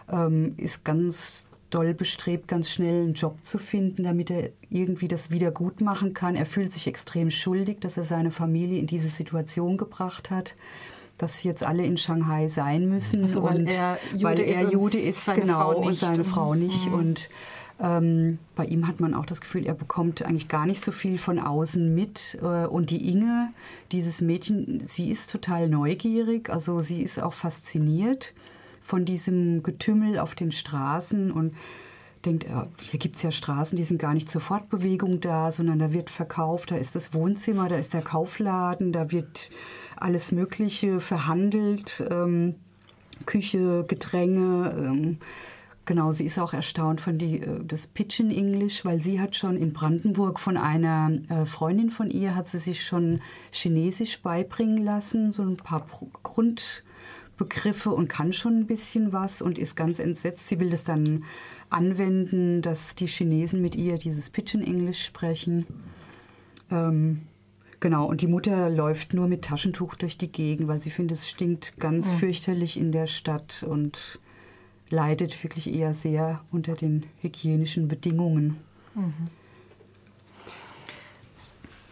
ähm, 0.09 0.53
ist 0.57 0.85
ganz 0.85 1.47
doll 1.71 1.93
bestrebt, 1.93 2.47
ganz 2.47 2.69
schnell 2.69 3.03
einen 3.03 3.13
Job 3.13 3.37
zu 3.41 3.57
finden, 3.57 4.03
damit 4.03 4.29
er 4.29 4.49
irgendwie 4.69 5.07
das 5.07 5.31
wieder 5.31 5.51
gut 5.51 5.81
machen 5.81 6.13
kann. 6.13 6.35
Er 6.35 6.45
fühlt 6.45 6.71
sich 6.71 6.87
extrem 6.87 7.31
schuldig, 7.31 7.79
dass 7.79 7.97
er 7.97 8.03
seine 8.03 8.31
Familie 8.31 8.79
in 8.79 8.87
diese 8.87 9.09
Situation 9.09 9.77
gebracht 9.77 10.29
hat, 10.29 10.55
dass 11.17 11.39
sie 11.39 11.47
jetzt 11.47 11.63
alle 11.63 11.85
in 11.85 11.97
Shanghai 11.97 12.47
sein 12.47 12.87
müssen. 12.87 13.23
Also, 13.23 13.43
weil 13.43 13.61
und 13.61 13.67
er 13.67 13.97
Jude 14.11 14.23
weil 14.23 14.39
er 14.39 14.61
ist, 14.63 14.71
Jude 14.73 14.99
ist 14.99 15.33
genau, 15.33 15.75
und 15.75 15.95
seine 15.95 16.23
Frau 16.23 16.53
nicht. 16.53 16.87
Mhm. 16.87 16.93
Und 16.93 17.29
ähm, 17.79 18.39
bei 18.55 18.65
ihm 18.65 18.87
hat 18.87 18.99
man 18.99 19.13
auch 19.13 19.25
das 19.25 19.41
Gefühl, 19.41 19.65
er 19.65 19.73
bekommt 19.73 20.21
eigentlich 20.23 20.47
gar 20.47 20.65
nicht 20.65 20.83
so 20.83 20.91
viel 20.91 21.17
von 21.17 21.39
außen 21.39 21.93
mit. 21.93 22.37
Äh, 22.41 22.67
und 22.67 22.89
die 22.89 23.09
Inge, 23.09 23.53
dieses 23.91 24.21
Mädchen, 24.21 24.83
sie 24.85 25.09
ist 25.09 25.31
total 25.31 25.69
neugierig, 25.69 26.49
also 26.49 26.79
sie 26.79 27.01
ist 27.01 27.21
auch 27.21 27.33
fasziniert 27.33 28.33
von 28.91 29.05
diesem 29.05 29.63
Getümmel 29.63 30.19
auf 30.19 30.35
den 30.35 30.51
Straßen 30.51 31.31
und 31.31 31.55
denkt, 32.25 32.45
hier 32.81 32.99
gibt 32.99 33.15
es 33.15 33.21
ja 33.21 33.31
Straßen, 33.31 33.77
die 33.77 33.85
sind 33.85 33.99
gar 33.99 34.13
nicht 34.13 34.29
zur 34.29 34.41
Fortbewegung 34.41 35.21
da, 35.21 35.49
sondern 35.49 35.79
da 35.79 35.93
wird 35.93 36.09
verkauft, 36.09 36.71
da 36.71 36.75
ist 36.75 36.93
das 36.93 37.13
Wohnzimmer, 37.13 37.69
da 37.69 37.77
ist 37.77 37.93
der 37.93 38.01
Kaufladen, 38.01 38.91
da 38.91 39.09
wird 39.09 39.49
alles 39.95 40.33
Mögliche 40.33 40.99
verhandelt, 40.99 42.03
ähm, 42.11 42.55
Küche, 43.25 43.85
Getränke. 43.87 44.75
Ähm, 44.77 45.19
genau, 45.85 46.11
sie 46.11 46.25
ist 46.25 46.37
auch 46.37 46.53
erstaunt 46.53 46.99
von 46.99 47.17
die, 47.17 47.39
äh, 47.39 47.63
das 47.63 47.87
Pidgin 47.87 48.29
English, 48.29 48.83
weil 48.83 48.99
sie 48.99 49.21
hat 49.21 49.37
schon 49.37 49.55
in 49.55 49.71
Brandenburg 49.71 50.37
von 50.37 50.57
einer 50.57 51.13
äh, 51.29 51.45
Freundin 51.45 51.91
von 51.91 52.09
ihr, 52.09 52.35
hat 52.35 52.49
sie 52.49 52.59
sich 52.59 52.83
schon 52.83 53.21
Chinesisch 53.53 54.21
beibringen 54.21 54.83
lassen, 54.83 55.31
so 55.31 55.43
ein 55.43 55.55
paar 55.55 55.87
Grund 56.23 56.83
Begriffe 57.41 57.89
und 57.89 58.07
kann 58.07 58.33
schon 58.33 58.59
ein 58.59 58.67
bisschen 58.67 59.13
was 59.13 59.41
und 59.41 59.57
ist 59.57 59.75
ganz 59.75 59.97
entsetzt. 59.97 60.47
Sie 60.47 60.59
will 60.59 60.69
das 60.69 60.83
dann 60.83 61.23
anwenden, 61.71 62.61
dass 62.61 62.93
die 62.93 63.07
Chinesen 63.07 63.63
mit 63.63 63.75
ihr 63.75 63.97
dieses 63.97 64.29
Pidgin-Englisch 64.29 65.03
sprechen. 65.03 65.65
Ähm, 66.69 67.23
genau, 67.79 68.05
und 68.05 68.21
die 68.21 68.27
Mutter 68.27 68.69
läuft 68.69 69.15
nur 69.15 69.27
mit 69.27 69.43
Taschentuch 69.43 69.95
durch 69.95 70.19
die 70.19 70.31
Gegend, 70.31 70.67
weil 70.67 70.77
sie 70.77 70.91
findet, 70.91 71.17
es 71.17 71.29
stinkt 71.31 71.79
ganz 71.79 72.11
mhm. 72.11 72.17
fürchterlich 72.17 72.77
in 72.77 72.91
der 72.91 73.07
Stadt 73.07 73.65
und 73.67 74.19
leidet 74.91 75.43
wirklich 75.43 75.73
eher 75.73 75.95
sehr 75.95 76.41
unter 76.51 76.75
den 76.75 77.07
hygienischen 77.21 77.87
Bedingungen. 77.87 78.57
Mhm. 78.93 79.29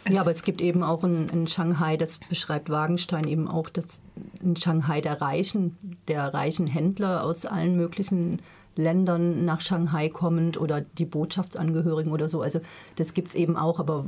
Ja, 0.07 0.21
aber 0.21 0.31
es 0.31 0.43
gibt 0.43 0.61
eben 0.61 0.83
auch 0.83 1.03
in, 1.03 1.29
in, 1.29 1.47
Shanghai, 1.47 1.97
das 1.97 2.19
beschreibt 2.19 2.69
Wagenstein 2.69 3.27
eben 3.27 3.47
auch, 3.47 3.69
dass 3.69 3.99
in 4.41 4.55
Shanghai 4.55 5.01
der 5.01 5.21
Reichen, 5.21 5.77
der 6.07 6.33
reichen 6.33 6.67
Händler 6.67 7.23
aus 7.23 7.45
allen 7.45 7.75
möglichen 7.75 8.41
Ländern 8.75 9.43
nach 9.45 9.61
Shanghai 9.61 10.09
kommend 10.09 10.59
oder 10.59 10.81
die 10.81 11.05
Botschaftsangehörigen 11.05 12.11
oder 12.11 12.29
so. 12.29 12.41
Also 12.41 12.61
das 12.95 13.13
gibt 13.13 13.29
es 13.29 13.35
eben 13.35 13.57
auch, 13.57 13.79
aber 13.79 14.05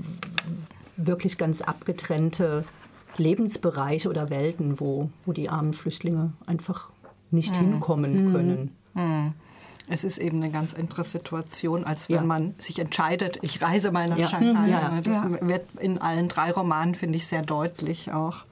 wirklich 0.96 1.38
ganz 1.38 1.62
abgetrennte 1.62 2.64
Lebensbereiche 3.18 4.10
oder 4.10 4.30
Welten, 4.30 4.80
wo, 4.80 5.10
wo 5.26 5.34
die 5.34 5.50
armen 5.50 5.74
Flüchtlinge 5.74 6.34
einfach 6.46 6.90
nicht 7.32 7.56
mhm. 7.56 7.60
hinkommen 7.60 8.26
mhm. 8.26 8.32
können. 8.32 8.76
Mhm. 8.94 9.34
Es 9.88 10.04
ist 10.04 10.18
eben 10.18 10.42
eine 10.42 10.52
ganz 10.52 10.74
andere 10.74 11.04
Situation, 11.04 11.84
als 11.84 12.08
wenn 12.08 12.16
ja. 12.16 12.22
man 12.24 12.56
sich 12.58 12.80
entscheidet, 12.80 13.40
ich 13.42 13.62
reise 13.62 13.92
mal 13.92 14.08
nach 14.08 14.18
ja. 14.18 14.30
Shanghai. 14.30 14.70
Ja. 14.70 15.02
Das 15.02 15.24
wird 15.42 15.66
in 15.80 15.98
allen 15.98 16.28
drei 16.28 16.52
Romanen, 16.52 16.96
finde 16.96 17.18
ich, 17.18 17.28
sehr 17.28 17.42
deutlich 17.42 18.12
auch. 18.12 18.46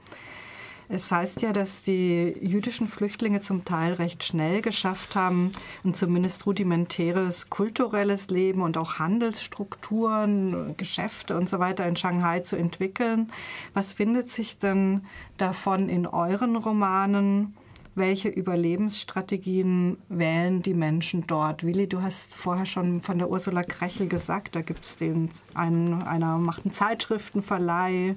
Es 0.92 1.12
heißt 1.12 1.44
ja, 1.44 1.54
dass 1.54 1.84
die 1.84 2.36
jüdischen 2.42 2.88
Flüchtlinge 2.88 3.44
zum 3.44 3.64
Teil 3.64 3.94
recht 3.94 4.24
schnell 4.24 4.64
geschafft 4.64 5.14
haben, 5.14 5.52
ein 5.86 5.94
zumindest 5.94 6.48
rudimentäres 6.48 7.52
kulturelles 7.52 8.30
Leben 8.32 8.64
und 8.64 8.76
auch 8.76 8.96
Handelsstrukturen, 8.98 10.76
Geschäfte 10.78 11.38
und 11.38 11.48
so 11.48 11.60
weiter 11.60 11.88
in 11.88 11.96
Shanghai 11.96 12.40
zu 12.40 12.56
entwickeln. 12.56 13.32
Was 13.76 13.94
findet 13.94 14.32
sich 14.32 14.58
denn 14.58 15.02
davon 15.38 15.90
in 15.90 16.08
euren 16.08 16.56
Romanen? 16.56 17.56
Welche 17.96 18.30
Überlebensstrategien 18.30 19.98
wählen 20.10 20.62
die 20.62 20.74
Menschen 20.74 21.26
dort? 21.28 21.64
Willi, 21.64 21.88
du 21.88 22.02
hast 22.02 22.34
vorher 22.34 22.66
schon 22.66 23.02
von 23.02 23.18
der 23.18 23.30
Ursula 23.30 23.64
Krechel 23.64 24.08
gesagt, 24.08 24.56
da 24.56 24.62
gibt 24.62 24.86
es 24.86 24.96
den, 24.96 25.30
einen, 25.54 26.02
einer 26.04 26.38
macht 26.38 26.66
einen 26.66 26.74
Zeitschriftenverleih, 26.74 28.16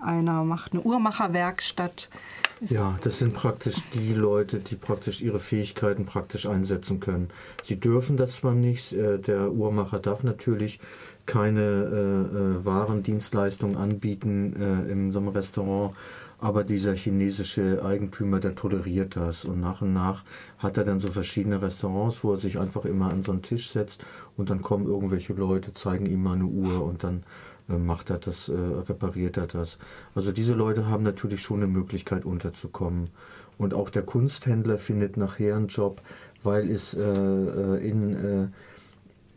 einer 0.00 0.44
macht 0.44 0.72
eine 0.72 0.82
Uhrmacherwerkstatt. 0.82 2.08
Ja, 2.60 2.98
das 3.02 3.18
sind 3.18 3.34
praktisch 3.34 3.76
die 3.94 4.14
Leute, 4.14 4.58
die 4.58 4.74
praktisch 4.74 5.20
ihre 5.20 5.38
Fähigkeiten 5.38 6.06
praktisch 6.06 6.46
einsetzen 6.46 6.98
können. 6.98 7.28
Sie 7.62 7.78
dürfen 7.78 8.16
das 8.16 8.36
zwar 8.36 8.54
nicht, 8.54 8.92
äh, 8.92 9.18
der 9.18 9.52
Uhrmacher 9.52 10.00
darf 10.00 10.24
natürlich 10.24 10.80
keine 11.24 11.60
äh, 11.60 12.36
äh 12.36 12.64
Warendienstleistungen 12.64 13.76
anbieten 13.76 14.54
äh, 14.56 14.90
in 14.90 15.12
so 15.12 15.18
einem 15.18 15.28
Restaurant, 15.28 15.94
aber 16.40 16.62
dieser 16.62 16.94
chinesische 16.94 17.84
Eigentümer, 17.84 18.38
der 18.38 18.54
toleriert 18.54 19.16
das. 19.16 19.44
Und 19.44 19.60
nach 19.60 19.82
und 19.82 19.92
nach 19.92 20.24
hat 20.58 20.76
er 20.76 20.84
dann 20.84 21.00
so 21.00 21.10
verschiedene 21.10 21.60
Restaurants, 21.60 22.22
wo 22.22 22.32
er 22.32 22.38
sich 22.38 22.58
einfach 22.58 22.84
immer 22.84 23.10
an 23.10 23.24
so 23.24 23.32
einen 23.32 23.42
Tisch 23.42 23.70
setzt 23.70 24.04
und 24.36 24.48
dann 24.50 24.62
kommen 24.62 24.86
irgendwelche 24.86 25.32
Leute, 25.32 25.74
zeigen 25.74 26.06
ihm 26.06 26.22
mal 26.22 26.34
eine 26.34 26.44
Uhr 26.44 26.84
und 26.84 27.02
dann 27.02 27.24
äh, 27.68 27.76
macht 27.76 28.10
er 28.10 28.18
das, 28.18 28.48
äh, 28.48 28.52
repariert 28.54 29.36
er 29.36 29.48
das. 29.48 29.78
Also 30.14 30.30
diese 30.30 30.54
Leute 30.54 30.86
haben 30.86 31.02
natürlich 31.02 31.42
schon 31.42 31.58
eine 31.58 31.66
Möglichkeit 31.66 32.24
unterzukommen. 32.24 33.10
Und 33.58 33.74
auch 33.74 33.90
der 33.90 34.02
Kunsthändler 34.02 34.78
findet 34.78 35.16
nachher 35.16 35.56
einen 35.56 35.66
Job, 35.66 36.00
weil 36.44 36.70
es 36.70 36.94
äh, 36.94 37.00
äh 37.00 37.88
in 37.88 38.52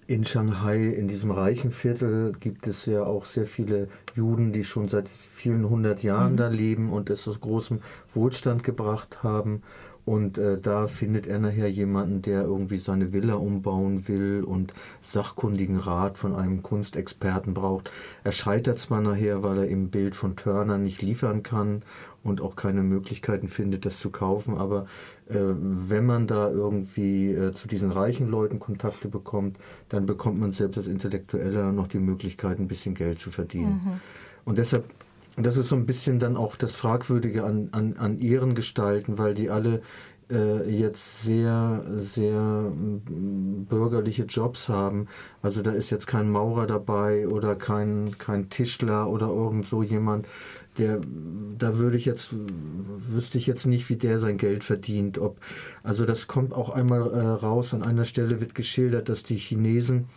in 0.08 0.26
Shanghai, 0.26 0.88
in 0.88 1.08
diesem 1.08 1.32
reichen 1.32 1.72
Viertel, 1.72 2.34
gibt 2.40 2.68
es 2.68 2.86
ja 2.86 3.04
auch 3.04 3.26
sehr 3.26 3.46
viele 3.46 3.88
Juden, 4.16 4.52
die 4.52 4.64
schon 4.64 4.90
seit 4.90 5.10
vielen 5.10 5.70
hundert 5.70 6.04
Jahren 6.04 6.34
mhm. 6.34 6.38
da 6.38 6.48
leben 6.48 6.92
und 6.92 7.10
es 7.10 7.28
aus 7.28 7.40
großem 7.40 7.80
Wohlstand 8.14 8.64
gebracht 8.64 9.24
haben. 9.24 9.62
Und 10.04 10.40
äh, 10.40 10.60
da 10.60 10.88
findet 10.88 11.28
er 11.28 11.38
nachher 11.38 11.70
jemanden, 11.70 12.24
der 12.24 12.42
irgendwie 12.42 12.80
seine 12.80 13.14
Villa 13.14 13.36
umbauen 13.36 14.08
will 14.08 14.44
und 14.44 14.74
sachkundigen 15.04 15.78
Rat 15.78 16.18
von 16.18 16.36
einem 16.36 16.64
Kunstexperten 16.64 17.54
braucht. 17.54 17.92
Er 18.24 18.32
scheitert 18.32 18.80
zwar 18.80 19.02
nachher, 19.02 19.44
weil 19.44 19.60
er 19.60 19.68
im 19.68 19.90
Bild 19.90 20.16
von 20.16 20.36
Turner 20.36 20.80
nicht 20.80 21.04
liefern 21.04 21.44
kann 21.44 21.84
und 22.24 22.42
auch 22.42 22.56
keine 22.56 22.84
Möglichkeiten 22.84 23.48
findet, 23.48 23.86
das 23.86 24.00
zu 24.00 24.12
kaufen, 24.12 24.58
aber 24.58 24.86
äh, 25.28 25.36
wenn 25.40 26.06
man 26.06 26.28
da 26.28 26.50
irgendwie 26.50 27.32
äh, 27.32 27.54
zu 27.54 27.68
diesen 27.68 27.92
reichen 27.92 28.30
Leuten 28.30 28.60
Kontakte 28.60 29.08
bekommt, 29.08 29.58
dann 29.90 30.06
bekommt 30.06 30.40
man 30.40 30.52
selbst 30.52 30.78
als 30.78 30.88
Intellektueller 30.88 31.72
noch 31.72 31.88
die 31.88 32.00
Möglichkeit, 32.00 32.60
ein 32.60 32.68
bisschen 32.68 32.96
Geld 32.96 33.20
zu 33.20 33.32
verdienen. 33.32 33.82
Mhm. 33.84 34.00
Und 34.46 34.58
deshalb, 34.58 34.86
das 35.36 35.58
ist 35.58 35.70
so 35.70 35.76
ein 35.76 35.86
bisschen 35.86 36.20
dann 36.20 36.38
auch 36.38 36.56
das 36.56 36.74
Fragwürdige 36.74 37.44
an, 37.44 37.70
an, 37.72 37.96
an 37.98 38.20
ihren 38.20 38.54
Gestalten, 38.54 39.18
weil 39.18 39.34
die 39.34 39.50
alle 39.50 39.82
äh, 40.32 40.70
jetzt 40.70 41.24
sehr, 41.24 41.84
sehr 41.98 42.72
bürgerliche 42.72 44.24
Jobs 44.24 44.70
haben. 44.70 45.08
Also 45.42 45.62
da 45.62 45.72
ist 45.72 45.90
jetzt 45.90 46.08
kein 46.08 46.30
Maurer 46.32 46.68
dabei 46.68 47.28
oder 47.28 47.56
kein, 47.56 48.18
kein 48.18 48.50
Tischler 48.50 49.10
oder 49.10 49.28
irgend 49.28 49.66
so 49.68 49.84
jemand, 49.84 50.28
der, 50.78 51.00
da 51.58 51.78
würde 51.78 51.98
ich 51.98 52.06
jetzt, 52.06 52.30
wüsste 52.34 53.38
ich 53.38 53.48
jetzt 53.48 53.66
nicht, 53.66 53.90
wie 53.90 53.98
der 53.98 54.20
sein 54.20 54.38
Geld 54.38 54.64
verdient. 54.64 55.18
Ob, 55.18 55.38
also 55.84 56.06
das 56.06 56.28
kommt 56.28 56.54
auch 56.54 56.70
einmal 56.70 57.12
äh, 57.12 57.20
raus. 57.20 57.74
An 57.74 57.84
einer 57.84 58.06
Stelle 58.06 58.42
wird 58.42 58.56
geschildert, 58.56 59.10
dass 59.10 59.24
die 59.24 59.38
Chinesen 59.38 60.08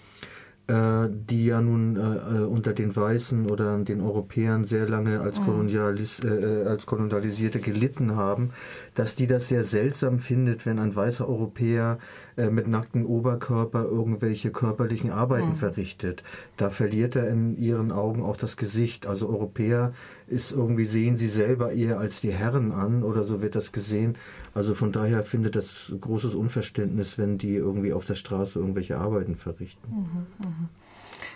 äh, 0.67 1.09
die 1.11 1.47
ja 1.47 1.61
nun 1.61 1.97
äh, 1.97 2.01
äh, 2.01 2.45
unter 2.45 2.73
den 2.73 2.97
Weißen 2.97 3.51
oder 3.51 3.79
den 3.79 4.01
Europäern 4.01 4.65
sehr 4.65 4.89
lange 4.89 5.21
als, 5.21 5.39
mhm. 5.39 5.45
Kolonialis, 5.45 6.21
äh, 6.21 6.29
äh, 6.29 6.67
als 6.67 6.87
Kolonialisierte 6.87 7.59
gelitten 7.59 8.17
haben, 8.17 8.51
dass 8.95 9.15
die 9.15 9.27
das 9.27 9.49
sehr 9.49 9.65
seltsam 9.65 10.21
findet, 10.21 10.65
wenn 10.65 10.79
ein 10.79 10.97
weißer 10.97 11.29
Europäer 11.29 11.99
äh, 12.37 12.51
mit 12.51 12.67
nacktem 12.67 13.07
Oberkörper 13.07 13.85
irgendwelche 13.85 14.51
körperlichen 14.51 15.11
Arbeiten 15.11 15.51
mhm. 15.51 15.57
verrichtet. 15.57 16.23
Da 16.57 16.71
verliert 16.71 17.17
er 17.17 17.29
in 17.29 17.57
ihren 17.57 17.93
Augen 17.93 18.23
auch 18.23 18.37
das 18.37 18.57
Gesicht. 18.57 19.07
Also 19.07 19.29
Europäer 19.29 19.93
ist 20.27 20.53
irgendwie, 20.53 20.87
sehen 20.87 21.17
sie 21.17 21.29
selber 21.29 21.73
eher 21.73 21.99
als 21.99 22.21
die 22.21 22.33
Herren 22.33 22.73
an 22.73 23.03
oder 23.03 23.25
so 23.25 23.41
wird 23.41 23.55
das 23.55 23.73
gesehen. 23.73 24.17
Also 24.53 24.75
von 24.75 24.91
daher 24.91 25.23
findet 25.23 25.55
das 25.55 25.93
großes 26.01 26.35
Unverständnis, 26.35 27.19
wenn 27.19 27.39
die 27.39 27.55
irgendwie 27.55 27.93
auf 27.93 28.07
der 28.07 28.15
Straße 28.17 28.59
irgendwelche 28.59 28.99
Arbeiten 28.99 29.37
verrichten. 29.37 29.89
Mhm, 29.91 30.27
mh. 30.39 30.69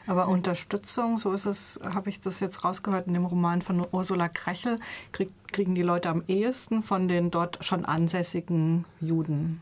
Aber 0.07 0.29
Unterstützung, 0.29 1.19
so 1.19 1.33
ist 1.33 1.47
es, 1.47 1.79
habe 1.85 2.09
ich 2.09 2.21
das 2.21 2.41
jetzt 2.41 2.65
rausgehört 2.65 3.07
in 3.07 3.15
dem 3.15 3.25
Roman 3.25 3.63
von 3.63 3.87
Ursula 3.91 4.29
Krechel, 4.29 4.79
krieg, 5.13 5.31
kriegen 5.53 5.75
die 5.75 5.83
Leute 5.83 6.09
am 6.09 6.25
ehesten 6.27 6.83
von 6.83 7.09
den 7.09 7.31
dort 7.31 7.65
schon 7.65 7.85
ansässigen 7.85 8.85
Juden. 9.01 9.61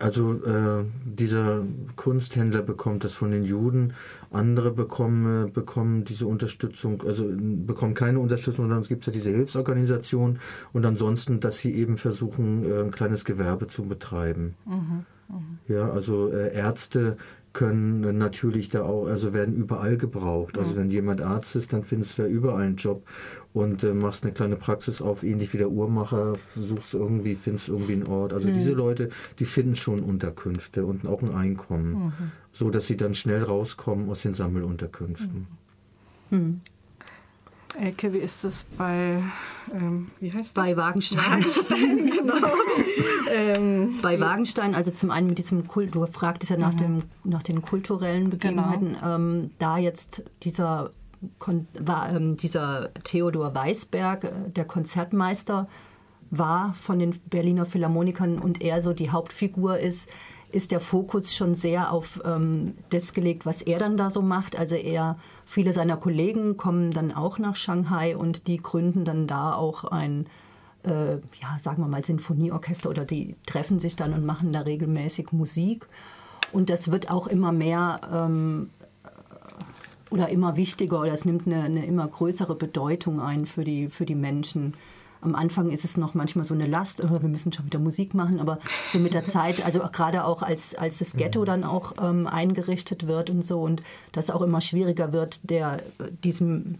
Also 0.00 0.34
äh, 0.44 0.84
dieser 1.04 1.62
Kunsthändler 1.94 2.62
bekommt 2.62 3.04
das 3.04 3.12
von 3.12 3.30
den 3.30 3.44
Juden, 3.44 3.94
andere 4.32 4.72
bekommen, 4.72 5.46
äh, 5.46 5.50
bekommen 5.50 6.04
diese 6.04 6.26
Unterstützung, 6.26 7.02
also 7.06 7.24
bekommen 7.30 7.94
keine 7.94 8.18
Unterstützung, 8.18 8.64
sondern 8.64 8.80
es 8.80 8.88
gibt 8.88 9.06
ja 9.06 9.12
diese 9.12 9.30
Hilfsorganisation 9.30 10.40
und 10.72 10.84
ansonsten, 10.84 11.38
dass 11.38 11.58
sie 11.58 11.72
eben 11.74 11.96
versuchen, 11.96 12.68
äh, 12.68 12.80
ein 12.80 12.90
kleines 12.90 13.24
Gewerbe 13.24 13.68
zu 13.68 13.84
betreiben. 13.84 14.56
Mhm, 14.66 14.74
mh. 14.74 15.04
Ja, 15.68 15.88
also 15.90 16.30
äh, 16.30 16.54
Ärzte 16.54 17.16
können 17.54 18.18
natürlich 18.18 18.68
da 18.68 18.82
auch, 18.82 19.06
also 19.06 19.32
werden 19.32 19.54
überall 19.54 19.96
gebraucht. 19.96 20.58
Also 20.58 20.76
wenn 20.76 20.90
jemand 20.90 21.22
Arzt 21.22 21.54
ist, 21.54 21.72
dann 21.72 21.84
findest 21.84 22.18
du 22.18 22.22
da 22.22 22.28
überall 22.28 22.64
einen 22.64 22.76
Job 22.76 23.06
und 23.52 23.84
äh, 23.84 23.94
machst 23.94 24.24
eine 24.24 24.32
kleine 24.32 24.56
Praxis 24.56 25.00
auf, 25.00 25.22
ähnlich 25.22 25.52
wie 25.54 25.58
der 25.58 25.70
Uhrmacher, 25.70 26.34
suchst 26.56 26.94
irgendwie, 26.94 27.36
findest 27.36 27.68
irgendwie 27.68 27.92
einen 27.92 28.08
Ort. 28.08 28.32
Also 28.32 28.48
mhm. 28.48 28.54
diese 28.54 28.72
Leute, 28.72 29.08
die 29.38 29.44
finden 29.44 29.76
schon 29.76 30.00
Unterkünfte 30.00 30.84
und 30.84 31.06
auch 31.06 31.22
ein 31.22 31.32
Einkommen, 31.32 31.92
mhm. 31.92 32.12
so 32.52 32.70
dass 32.70 32.88
sie 32.88 32.96
dann 32.96 33.14
schnell 33.14 33.44
rauskommen 33.44 34.10
aus 34.10 34.22
den 34.22 34.34
Sammelunterkünften. 34.34 35.46
Mhm. 36.30 36.60
Elke, 37.78 38.12
wie 38.12 38.18
ist 38.18 38.44
das 38.44 38.64
bei, 38.78 39.22
ähm, 39.72 40.10
wie 40.20 40.32
heißt 40.32 40.54
Bei 40.54 40.76
Wagenstein. 40.76 41.24
Wagenstein 41.24 42.10
genau. 42.18 42.48
ähm, 43.32 43.98
bei 44.00 44.20
Wagenstein, 44.20 44.74
also 44.74 44.90
zum 44.90 45.10
einen 45.10 45.28
mit 45.28 45.38
diesem 45.38 45.66
Kult, 45.66 45.94
du 45.94 46.06
fragtest 46.06 46.50
ja 46.50 46.56
nach, 46.56 46.72
mhm. 46.74 46.78
dem, 46.78 47.02
nach 47.24 47.42
den 47.42 47.62
kulturellen 47.62 48.30
Begebenheiten, 48.30 48.94
genau. 48.94 49.14
ähm, 49.14 49.50
da 49.58 49.78
jetzt 49.78 50.22
dieser, 50.42 50.90
war, 51.78 52.10
ähm, 52.14 52.36
dieser 52.36 52.92
Theodor 53.02 53.54
Weisberg, 53.54 54.24
äh, 54.24 54.32
der 54.50 54.64
Konzertmeister, 54.64 55.68
war 56.30 56.74
von 56.74 56.98
den 56.98 57.12
Berliner 57.28 57.66
Philharmonikern 57.66 58.38
und 58.38 58.62
er 58.62 58.82
so 58.82 58.92
die 58.92 59.10
Hauptfigur 59.10 59.78
ist, 59.78 60.08
ist 60.54 60.70
der 60.70 60.80
Fokus 60.80 61.34
schon 61.34 61.54
sehr 61.54 61.92
auf 61.92 62.20
ähm, 62.24 62.74
das 62.90 63.12
gelegt, 63.12 63.44
was 63.44 63.60
er 63.60 63.78
dann 63.78 63.96
da 63.96 64.08
so 64.08 64.22
macht. 64.22 64.56
Also 64.56 64.76
er, 64.76 65.18
viele 65.44 65.72
seiner 65.72 65.96
Kollegen 65.96 66.56
kommen 66.56 66.92
dann 66.92 67.12
auch 67.12 67.38
nach 67.38 67.56
Shanghai 67.56 68.16
und 68.16 68.46
die 68.46 68.58
gründen 68.58 69.04
dann 69.04 69.26
da 69.26 69.54
auch 69.54 69.84
ein, 69.84 70.26
äh, 70.84 71.14
ja, 71.14 71.58
sagen 71.58 71.82
wir 71.82 71.88
mal, 71.88 72.04
Sinfonieorchester 72.04 72.88
oder 72.88 73.04
die 73.04 73.36
treffen 73.46 73.80
sich 73.80 73.96
dann 73.96 74.12
und 74.12 74.24
machen 74.24 74.52
da 74.52 74.60
regelmäßig 74.60 75.32
Musik. 75.32 75.88
Und 76.52 76.70
das 76.70 76.92
wird 76.92 77.10
auch 77.10 77.26
immer 77.26 77.50
mehr 77.50 78.00
ähm, 78.12 78.70
oder 80.10 80.28
immer 80.28 80.56
wichtiger 80.56 81.00
oder 81.00 81.12
es 81.12 81.24
nimmt 81.24 81.46
eine, 81.46 81.64
eine 81.64 81.84
immer 81.84 82.06
größere 82.06 82.54
Bedeutung 82.54 83.20
ein 83.20 83.46
für 83.46 83.64
die, 83.64 83.88
für 83.88 84.06
die 84.06 84.14
Menschen. 84.14 84.74
Am 85.24 85.34
Anfang 85.34 85.70
ist 85.70 85.84
es 85.84 85.96
noch 85.96 86.14
manchmal 86.14 86.44
so 86.44 86.54
eine 86.54 86.66
Last, 86.66 87.02
oh, 87.02 87.22
wir 87.22 87.28
müssen 87.28 87.52
schon 87.52 87.66
wieder 87.66 87.78
Musik 87.78 88.14
machen, 88.14 88.40
aber 88.40 88.58
so 88.90 88.98
mit 88.98 89.14
der 89.14 89.24
Zeit, 89.24 89.64
also 89.64 89.80
gerade 89.80 90.24
auch 90.24 90.42
als, 90.42 90.74
als 90.74 90.98
das 90.98 91.14
Ghetto 91.14 91.40
mhm. 91.40 91.46
dann 91.46 91.64
auch 91.64 91.94
ähm, 92.00 92.26
eingerichtet 92.26 93.06
wird 93.06 93.30
und 93.30 93.42
so 93.44 93.62
und 93.62 93.82
das 94.12 94.30
auch 94.30 94.42
immer 94.42 94.60
schwieriger 94.60 95.12
wird, 95.12 95.50
der, 95.50 95.82
diesem 96.22 96.78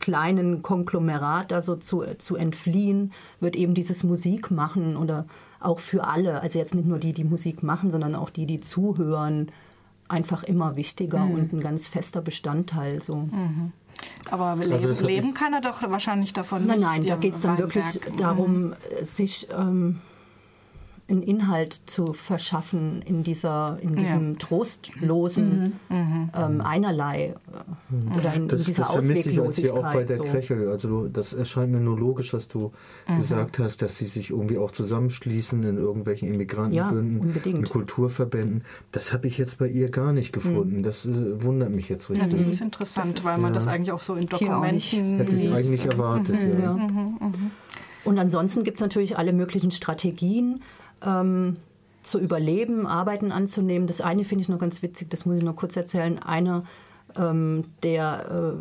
kleinen 0.00 0.62
Konglomerat 0.62 1.50
da 1.50 1.62
so 1.62 1.76
zu, 1.76 2.04
zu 2.18 2.36
entfliehen, 2.36 3.12
wird 3.40 3.56
eben 3.56 3.74
dieses 3.74 4.04
Musikmachen 4.04 4.96
oder 4.96 5.26
auch 5.60 5.78
für 5.78 6.04
alle, 6.06 6.40
also 6.40 6.58
jetzt 6.58 6.74
nicht 6.74 6.86
nur 6.86 6.98
die, 6.98 7.12
die 7.12 7.24
Musik 7.24 7.62
machen, 7.62 7.90
sondern 7.90 8.14
auch 8.14 8.30
die, 8.30 8.46
die 8.46 8.60
zuhören, 8.60 9.50
einfach 10.08 10.42
immer 10.42 10.76
wichtiger 10.76 11.20
mhm. 11.20 11.34
und 11.34 11.52
ein 11.54 11.60
ganz 11.60 11.88
fester 11.88 12.20
Bestandteil. 12.20 13.00
So. 13.00 13.16
Mhm. 13.16 13.72
Aber 14.30 14.46
also 14.46 14.68
leben, 14.68 15.04
leben 15.04 15.34
kann 15.34 15.52
er 15.52 15.60
doch 15.60 15.82
wahrscheinlich 15.82 16.32
davon 16.32 16.66
nein, 16.66 16.78
nicht. 16.78 16.86
Nein, 16.86 17.06
da 17.06 17.16
geht 17.16 17.34
es 17.34 17.42
dann 17.42 17.58
wirklich 17.58 18.00
darum, 18.18 18.74
sich 19.02 19.48
ähm, 19.56 20.00
einen 21.06 21.22
Inhalt 21.22 21.82
zu 21.86 22.14
verschaffen 22.14 23.02
in 23.04 23.22
dieser 23.22 23.78
in 23.82 23.94
diesem 23.94 24.32
Ja. 24.32 24.38
trostlosen 24.38 25.78
ähm, 25.90 26.60
einerlei 26.62 27.34
äh, 27.52 28.18
oder 28.18 28.32
in, 28.32 28.48
Das, 28.48 28.60
in 28.60 28.66
dieser 28.66 28.82
das 28.84 28.92
vermisse 28.92 29.28
ich 29.30 29.36
jetzt 29.36 29.58
hier 29.58 29.74
auch 29.74 29.82
bei 29.82 30.04
Ausweglosigkeit. 30.04 30.08
der 30.10 30.16
so. 30.16 30.24
Krechel. 30.24 30.68
Also 30.70 31.08
das 31.08 31.32
erscheint 31.34 31.72
mir 31.72 31.80
nur 31.80 31.98
logisch, 31.98 32.32
was 32.32 32.48
du 32.48 32.72
Mhm. 33.06 33.18
gesagt 33.20 33.58
hast, 33.58 33.82
dass 33.82 33.98
sie 33.98 34.06
sich 34.06 34.30
irgendwie 34.30 34.56
auch 34.56 34.70
zusammenschließen 34.70 35.62
in 35.62 35.76
irgendwelchen 35.76 36.32
Immigrantenbünden, 36.32 37.34
Ja, 37.44 37.50
in 37.50 37.64
Kulturverbänden. 37.68 38.62
Das 38.92 39.12
habe 39.12 39.26
ich 39.26 39.36
jetzt 39.36 39.58
bei 39.58 39.68
ihr 39.68 39.90
gar 39.90 40.12
nicht 40.14 40.32
gefunden. 40.32 40.82
Das 40.82 41.04
äh, 41.04 41.42
wundert 41.42 41.70
mich 41.70 41.90
jetzt 41.90 42.08
Ja, 42.08 42.14
richtig. 42.24 42.44
das 42.46 42.54
ist 42.54 42.60
interessant, 42.62 43.24
weil 43.24 43.36
man 43.38 43.52
ja. 43.52 43.54
das 43.54 43.68
eigentlich 43.68 43.92
auch 43.92 44.00
so 44.02 44.14
in. 44.14 44.26
Dokumenten 44.26 45.18
Hätte 45.18 45.36
ich 45.36 45.52
eigentlich 45.52 45.84
erwartet. 45.84 46.36
Ja. 46.58 46.76
Ja. 46.76 46.88
Und 48.04 48.18
ansonsten 48.18 48.64
gibt 48.64 48.78
es 48.78 48.80
natürlich 48.82 49.16
alle 49.16 49.32
möglichen 49.32 49.70
Strategien, 49.70 50.62
ähm, 51.04 51.56
zu 52.02 52.20
überleben, 52.20 52.86
Arbeiten 52.86 53.32
anzunehmen. 53.32 53.86
Das 53.86 54.00
eine 54.00 54.24
finde 54.24 54.42
ich 54.42 54.48
noch 54.48 54.58
ganz 54.58 54.82
witzig, 54.82 55.10
das 55.10 55.26
muss 55.26 55.36
ich 55.36 55.42
noch 55.42 55.56
kurz 55.56 55.76
erzählen. 55.76 56.18
Einer, 56.18 56.64
ähm, 57.16 57.64
der 57.82 58.60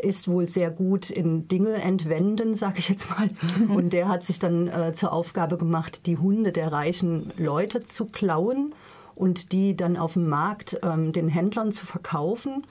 äh, 0.00 0.06
ist 0.06 0.28
wohl 0.28 0.46
sehr 0.46 0.70
gut 0.70 1.10
in 1.10 1.48
Dinge 1.48 1.74
entwenden, 1.74 2.54
sage 2.54 2.78
ich 2.78 2.88
jetzt 2.88 3.08
mal. 3.10 3.30
Und 3.74 3.92
der 3.92 4.08
hat 4.08 4.24
sich 4.24 4.38
dann 4.38 4.68
äh, 4.68 4.92
zur 4.92 5.12
Aufgabe 5.12 5.56
gemacht, 5.56 6.06
die 6.06 6.18
Hunde 6.18 6.52
der 6.52 6.72
reichen 6.72 7.32
Leute 7.36 7.82
zu 7.82 8.06
klauen 8.06 8.74
und 9.14 9.52
die 9.52 9.76
dann 9.76 9.96
auf 9.96 10.14
dem 10.14 10.28
Markt 10.28 10.78
ähm, 10.82 11.12
den 11.12 11.28
Händlern 11.28 11.72
zu 11.72 11.86
verkaufen. 11.86 12.66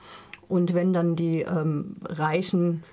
Und 0.47 0.73
wenn 0.73 0.91
dann 0.91 1.15
die 1.15 1.41
ähm, 1.41 1.95
reichen 2.03 2.83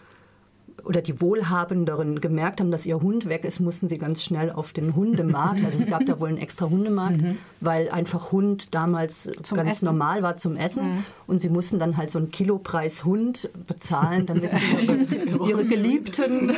oder 0.84 1.02
die 1.02 1.20
Wohlhabenderen 1.20 2.20
gemerkt 2.20 2.60
haben, 2.60 2.70
dass 2.70 2.86
ihr 2.86 3.00
Hund 3.00 3.28
weg 3.28 3.44
ist, 3.44 3.60
mussten 3.60 3.88
sie 3.88 3.98
ganz 3.98 4.22
schnell 4.22 4.50
auf 4.50 4.72
den 4.72 4.94
Hundemarkt. 4.94 5.64
Also 5.64 5.78
es 5.78 5.86
gab 5.86 6.06
da 6.06 6.20
wohl 6.20 6.28
einen 6.28 6.38
extra 6.38 6.68
Hundemarkt, 6.68 7.20
weil 7.60 7.90
einfach 7.90 8.32
Hund 8.32 8.74
damals 8.74 9.30
ganz 9.54 9.70
Essen. 9.70 9.86
normal 9.86 10.22
war 10.22 10.36
zum 10.36 10.56
Essen. 10.56 11.04
Und 11.26 11.40
sie 11.40 11.48
mussten 11.48 11.78
dann 11.78 11.96
halt 11.96 12.10
so 12.10 12.18
einen 12.18 12.30
Kilopreis 12.30 13.04
Hund 13.04 13.50
bezahlen, 13.66 14.26
damit 14.26 14.52
sie 14.52 14.58
ihre, 14.84 14.94
ihre 15.50 15.64
Geliebten 15.64 16.50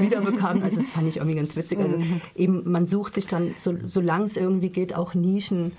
wiederbekamen. 0.00 0.62
Also 0.62 0.76
das 0.76 0.92
fand 0.92 1.08
ich 1.08 1.16
irgendwie 1.16 1.36
ganz 1.36 1.56
witzig. 1.56 1.78
Also 1.78 1.98
eben, 2.36 2.70
man 2.70 2.86
sucht 2.86 3.14
sich 3.14 3.26
dann, 3.26 3.54
so, 3.56 3.74
solange 3.86 4.24
es 4.24 4.36
irgendwie 4.36 4.70
geht, 4.70 4.94
auch 4.94 5.14
Nischen, 5.14 5.72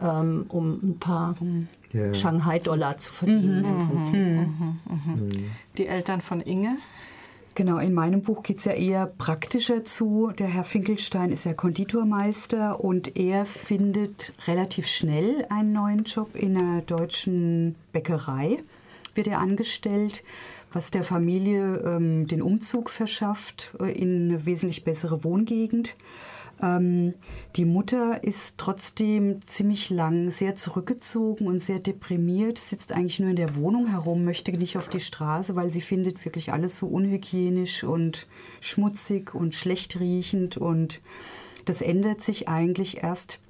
ähm, 0.00 0.46
um 0.48 0.80
ein 0.82 0.98
paar 0.98 1.34
Ja. 1.94 2.12
Shanghai-Dollar 2.12 2.98
zu 2.98 3.12
verdienen 3.12 3.64
im 3.64 3.88
Prinzip. 3.88 4.48
Die 5.78 5.86
Eltern 5.86 6.20
von 6.20 6.40
Inge. 6.40 6.76
Genau, 7.54 7.78
in 7.78 7.94
meinem 7.94 8.22
Buch 8.22 8.42
geht 8.42 8.58
es 8.58 8.64
ja 8.64 8.72
eher 8.72 9.06
praktischer 9.06 9.84
zu. 9.84 10.32
Der 10.36 10.48
Herr 10.48 10.64
Finkelstein 10.64 11.30
ist 11.30 11.44
ja 11.44 11.54
Konditormeister 11.54 12.82
und 12.82 13.16
er 13.16 13.46
findet 13.46 14.34
relativ 14.48 14.88
schnell 14.88 15.46
einen 15.50 15.72
neuen 15.72 16.02
Job 16.02 16.34
in 16.34 16.56
einer 16.56 16.80
deutschen 16.80 17.76
Bäckerei. 17.92 18.58
Wird 19.14 19.28
er 19.28 19.38
angestellt, 19.38 20.24
was 20.72 20.90
der 20.90 21.04
Familie 21.04 21.76
ähm, 21.86 22.26
den 22.26 22.42
Umzug 22.42 22.90
verschafft 22.90 23.72
äh, 23.78 23.92
in 23.92 24.30
eine 24.30 24.46
wesentlich 24.46 24.82
bessere 24.82 25.22
Wohngegend. 25.22 25.94
Ähm, 26.62 27.14
die 27.56 27.64
Mutter 27.64 28.22
ist 28.22 28.58
trotzdem 28.58 29.44
ziemlich 29.46 29.90
lang 29.90 30.30
sehr 30.30 30.54
zurückgezogen 30.54 31.46
und 31.46 31.60
sehr 31.60 31.78
deprimiert, 31.78 32.58
sitzt 32.58 32.92
eigentlich 32.92 33.20
nur 33.20 33.30
in 33.30 33.36
der 33.36 33.56
Wohnung 33.56 33.88
herum, 33.88 34.24
möchte 34.24 34.52
nicht 34.52 34.76
auf 34.76 34.88
die 34.88 35.00
Straße, 35.00 35.56
weil 35.56 35.72
sie 35.72 35.80
findet 35.80 36.24
wirklich 36.24 36.52
alles 36.52 36.78
so 36.78 36.86
unhygienisch 36.86 37.84
und 37.84 38.26
schmutzig 38.60 39.34
und 39.34 39.54
schlecht 39.54 39.98
riechend. 40.00 40.56
Und 40.56 41.00
das 41.64 41.80
ändert 41.80 42.22
sich 42.22 42.48
eigentlich 42.48 43.02
erst 43.02 43.40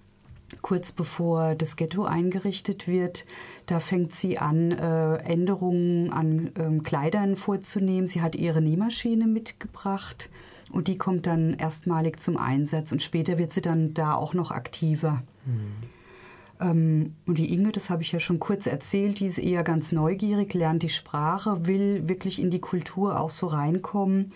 kurz 0.63 0.93
bevor 0.93 1.55
das 1.55 1.77
Ghetto 1.77 2.05
eingerichtet 2.05 2.87
wird. 2.87 3.25
Da 3.67 3.81
fängt 3.81 4.15
sie 4.15 4.39
an, 4.39 4.73
äh, 4.73 5.17
Änderungen 5.17 6.13
an 6.13 6.53
ähm, 6.59 6.83
Kleidern 6.83 7.37
vorzunehmen. 7.37 8.07
Sie 8.07 8.23
hat 8.23 8.35
ihre 8.35 8.61
Nähmaschine 8.61 9.27
mitgebracht 9.27 10.31
und 10.75 10.89
die 10.89 10.99
kommt 10.99 11.27
dann 11.27 11.55
erstmalig 11.55 12.21
zum 12.21 12.37
Einsatz 12.37 12.91
und 12.91 13.01
später 13.01 13.39
wird 13.39 13.53
sie 13.53 13.63
dann 13.63 13.95
da 13.95 14.15
auch 14.15 14.35
noch 14.35 14.51
aktiver. 14.51 15.23
Ähm, 16.61 17.15
und 17.27 17.39
die 17.39 17.53
Inge, 17.53 17.73
das 17.73 17.91
habe 17.91 18.03
ich 18.03 18.13
ja 18.13 18.19
schon 18.19 18.41
kurz 18.41 18.67
erzählt, 18.67 19.21
die 19.21 19.27
ist 19.27 19.39
eher 19.39 19.63
ganz 19.63 19.93
neugierig, 19.93 20.53
lernt 20.53 20.83
die 20.83 20.89
Sprache, 20.89 21.67
will 21.67 22.09
wirklich 22.09 22.41
in 22.41 22.51
die 22.51 22.61
Kultur 22.61 23.21
auch 23.21 23.31
so 23.31 23.47
reinkommen, 23.47 24.33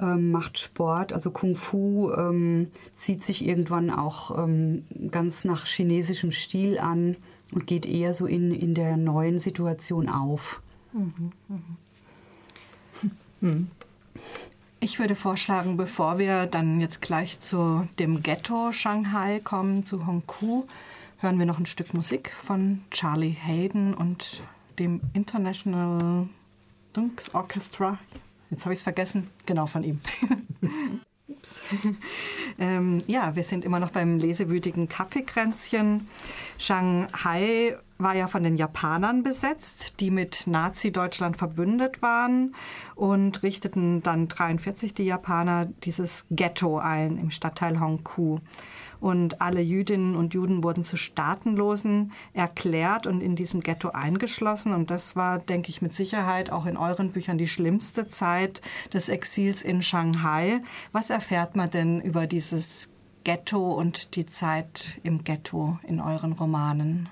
ähm, 0.00 0.32
macht 0.32 0.58
Sport, 0.58 1.12
also 1.12 1.30
Kung 1.30 1.54
Fu, 1.54 2.10
ähm, 2.12 2.68
zieht 2.92 3.22
sich 3.22 3.46
irgendwann 3.46 3.90
auch 3.90 4.36
ähm, 4.36 4.84
ganz 5.10 5.44
nach 5.44 5.66
chinesischem 5.66 6.32
Stil 6.32 6.78
an 6.78 7.16
und 7.52 7.66
geht 7.66 7.86
eher 7.86 8.14
so 8.14 8.26
in, 8.26 8.52
in 8.52 8.74
der 8.74 8.96
neuen 8.96 9.38
Situation 9.38 10.08
auf. 10.08 10.60
Ich 14.80 15.00
würde 15.00 15.16
vorschlagen, 15.16 15.76
bevor 15.76 16.18
wir 16.18 16.46
dann 16.46 16.80
jetzt 16.80 17.02
gleich 17.02 17.40
zu 17.40 17.88
dem 17.98 18.22
Ghetto 18.22 18.70
Shanghai 18.70 19.40
kommen, 19.42 19.84
zu 19.84 20.06
Hongkou, 20.06 20.68
hören 21.18 21.38
wir 21.40 21.46
noch 21.46 21.58
ein 21.58 21.66
Stück 21.66 21.94
Musik 21.94 22.32
von 22.44 22.82
Charlie 22.92 23.36
Hayden 23.38 23.92
und 23.92 24.40
dem 24.78 25.00
International 25.14 26.28
Dunks 26.92 27.34
Orchestra. 27.34 27.98
Jetzt 28.50 28.64
habe 28.66 28.72
ich 28.72 28.78
es 28.78 28.84
vergessen. 28.84 29.30
Genau, 29.46 29.66
von 29.66 29.82
ihm. 29.82 30.00
Ups. 31.26 31.60
ähm, 32.58 33.02
ja, 33.08 33.34
wir 33.34 33.42
sind 33.42 33.64
immer 33.64 33.80
noch 33.80 33.90
beim 33.90 34.18
lesewütigen 34.18 34.88
Kaffeekränzchen. 34.88 36.08
Shanghai 36.56 37.76
war 37.98 38.14
ja 38.14 38.28
von 38.28 38.44
den 38.44 38.56
Japanern 38.56 39.22
besetzt, 39.22 39.94
die 40.00 40.10
mit 40.10 40.46
Nazi-Deutschland 40.46 41.36
verbündet 41.36 42.00
waren 42.00 42.54
und 42.94 43.42
richteten 43.42 44.02
dann 44.02 44.28
43 44.28 44.94
die 44.94 45.04
Japaner 45.04 45.66
dieses 45.82 46.26
Ghetto 46.30 46.78
ein 46.78 47.18
im 47.18 47.30
Stadtteil 47.30 47.80
Hongkou. 47.80 48.40
Und 49.00 49.40
alle 49.40 49.60
Jüdinnen 49.60 50.16
und 50.16 50.34
Juden 50.34 50.64
wurden 50.64 50.84
zu 50.84 50.96
Staatenlosen 50.96 52.12
erklärt 52.32 53.06
und 53.06 53.20
in 53.20 53.36
diesem 53.36 53.60
Ghetto 53.60 53.90
eingeschlossen. 53.90 54.74
Und 54.74 54.90
das 54.90 55.14
war, 55.14 55.38
denke 55.38 55.70
ich, 55.70 55.82
mit 55.82 55.94
Sicherheit 55.94 56.50
auch 56.50 56.66
in 56.66 56.76
euren 56.76 57.12
Büchern 57.12 57.38
die 57.38 57.48
schlimmste 57.48 58.08
Zeit 58.08 58.60
des 58.92 59.08
Exils 59.08 59.62
in 59.62 59.82
Shanghai. 59.82 60.62
Was 60.90 61.10
erfährt 61.10 61.54
man 61.54 61.70
denn 61.70 62.00
über 62.00 62.26
dieses 62.26 62.88
Ghetto 63.22 63.72
und 63.72 64.16
die 64.16 64.26
Zeit 64.26 64.98
im 65.04 65.22
Ghetto 65.22 65.78
in 65.86 66.00
euren 66.00 66.32
Romanen? 66.32 67.08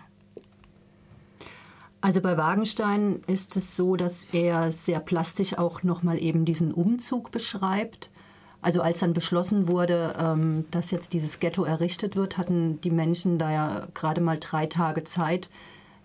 Also 2.06 2.20
bei 2.20 2.36
Wagenstein 2.36 3.24
ist 3.26 3.56
es 3.56 3.74
so, 3.74 3.96
dass 3.96 4.32
er 4.32 4.70
sehr 4.70 5.00
plastisch 5.00 5.58
auch 5.58 5.82
nochmal 5.82 6.22
eben 6.22 6.44
diesen 6.44 6.72
Umzug 6.72 7.32
beschreibt. 7.32 8.10
Also 8.62 8.80
als 8.80 9.00
dann 9.00 9.12
beschlossen 9.12 9.66
wurde, 9.66 10.14
ähm, 10.16 10.66
dass 10.70 10.92
jetzt 10.92 11.14
dieses 11.14 11.40
Ghetto 11.40 11.64
errichtet 11.64 12.14
wird, 12.14 12.38
hatten 12.38 12.80
die 12.82 12.92
Menschen 12.92 13.40
da 13.40 13.50
ja 13.50 13.88
gerade 13.92 14.20
mal 14.20 14.38
drei 14.38 14.66
Tage 14.66 15.02
Zeit, 15.02 15.50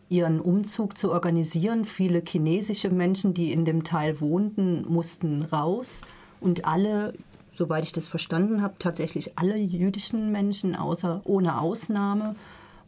ihren 0.10 0.42
Umzug 0.42 0.98
zu 0.98 1.12
organisieren. 1.12 1.86
Viele 1.86 2.24
chinesische 2.28 2.90
Menschen, 2.90 3.36
die 3.36 3.52
in 3.52 3.64
dem 3.64 3.84
Teil 3.84 4.20
wohnten, 4.20 4.84
mussten 4.92 5.44
raus. 5.44 6.02
Und 6.40 6.66
alle, 6.66 7.14
soweit 7.54 7.84
ich 7.84 7.92
das 7.92 8.08
verstanden 8.08 8.64
habe, 8.64 8.74
tatsächlich 8.80 9.38
alle 9.38 9.56
jüdischen 9.56 10.32
Menschen, 10.32 10.76
außer 10.76 11.22
ohne 11.26 11.62
Ausnahme, 11.62 12.36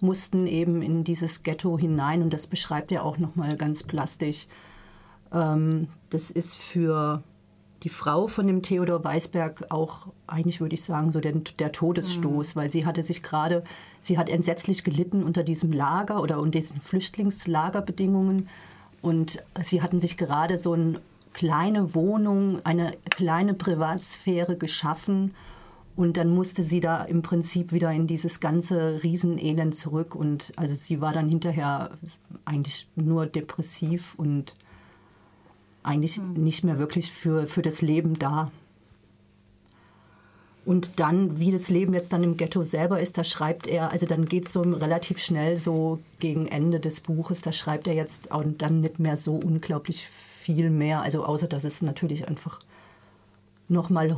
mussten 0.04 0.46
eben 0.46 0.82
in 0.82 1.04
dieses 1.04 1.42
Ghetto 1.42 1.80
hinein. 1.80 2.22
Und 2.22 2.34
das 2.34 2.46
beschreibt 2.46 2.92
er 2.92 3.04
auch 3.04 3.18
nochmal 3.18 3.58
ganz 3.58 3.82
plastisch. 3.82 4.48
Ähm, 5.32 5.88
das 6.10 6.30
ist 6.30 6.56
für 6.56 7.24
die 7.84 7.90
Frau 7.90 8.28
von 8.28 8.48
dem 8.48 8.62
Theodor 8.62 9.04
Weisberg 9.04 9.66
auch, 9.70 10.08
eigentlich 10.26 10.62
würde 10.62 10.76
ich 10.76 10.84
sagen, 10.84 11.12
so 11.12 11.20
der, 11.20 11.34
der 11.34 11.72
Todesstoß, 11.72 12.56
weil 12.56 12.72
sie 12.72 12.86
hatte 12.86 13.04
sich 13.04 13.24
gerade, 13.24 13.64
sie 14.00 14.18
hat 14.18 14.30
entsetzlich 14.30 14.84
gelitten 14.84 15.24
unter 15.24 15.44
diesem 15.44 15.74
Lager 15.74 16.22
oder 16.22 16.40
unter 16.40 16.60
diesen 16.60 16.80
Flüchtlingslagerbedingungen. 16.80 18.48
Und 19.02 19.44
sie 19.62 19.82
hatten 19.82 20.00
sich 20.00 20.16
gerade 20.16 20.58
so 20.58 20.74
eine 20.74 21.02
kleine 21.34 21.94
Wohnung, 21.94 22.62
eine 22.64 22.94
kleine 23.10 23.54
Privatsphäre 23.54 24.56
geschaffen. 24.56 25.36
Und 25.96 26.18
dann 26.18 26.30
musste 26.30 26.64
sie 26.64 26.80
da 26.80 27.04
im 27.04 27.22
Prinzip 27.22 27.72
wieder 27.72 27.92
in 27.92 28.08
dieses 28.08 28.40
ganze 28.40 29.04
Riesenelend 29.04 29.76
zurück. 29.76 30.16
Und 30.16 30.52
also 30.56 30.74
sie 30.74 31.02
war 31.02 31.14
dann 31.14 31.30
hinterher 31.30 31.92
eigentlich 32.46 32.88
nur 32.96 33.28
depressiv 33.28 34.16
und 34.16 34.56
eigentlich 35.84 36.20
nicht 36.20 36.64
mehr 36.64 36.80
wirklich 36.80 37.12
für, 37.12 37.46
für 37.46 37.62
das 37.62 37.82
Leben 37.82 38.18
da. 38.18 38.52
Und 40.66 41.00
dann, 41.00 41.40
wie 41.40 41.52
das 41.52 41.70
Leben 41.70 41.94
jetzt 41.94 42.14
dann 42.14 42.24
im 42.24 42.38
Ghetto 42.38 42.64
selber 42.64 43.00
ist, 43.02 43.18
da 43.18 43.26
schreibt 43.26 43.68
er, 43.68 43.92
also 43.92 44.06
dann 44.06 44.26
geht 44.26 44.46
es 44.46 44.54
so 44.54 44.62
relativ 44.62 45.20
schnell 45.20 45.58
so 45.58 46.00
gegen 46.20 46.48
Ende 46.48 46.80
des 46.80 47.02
Buches, 47.02 47.42
da 47.42 47.52
schreibt 47.52 47.86
er 47.88 47.94
jetzt 47.94 48.32
auch 48.32 48.46
dann 48.58 48.80
nicht 48.80 48.98
mehr 48.98 49.18
so 49.18 49.36
unglaublich 49.36 50.08
viel 50.08 50.70
mehr, 50.70 51.02
also 51.02 51.26
außer 51.26 51.48
dass 51.48 51.66
es 51.66 51.82
natürlich 51.82 52.30
einfach 52.30 52.62
nochmal 53.70 54.16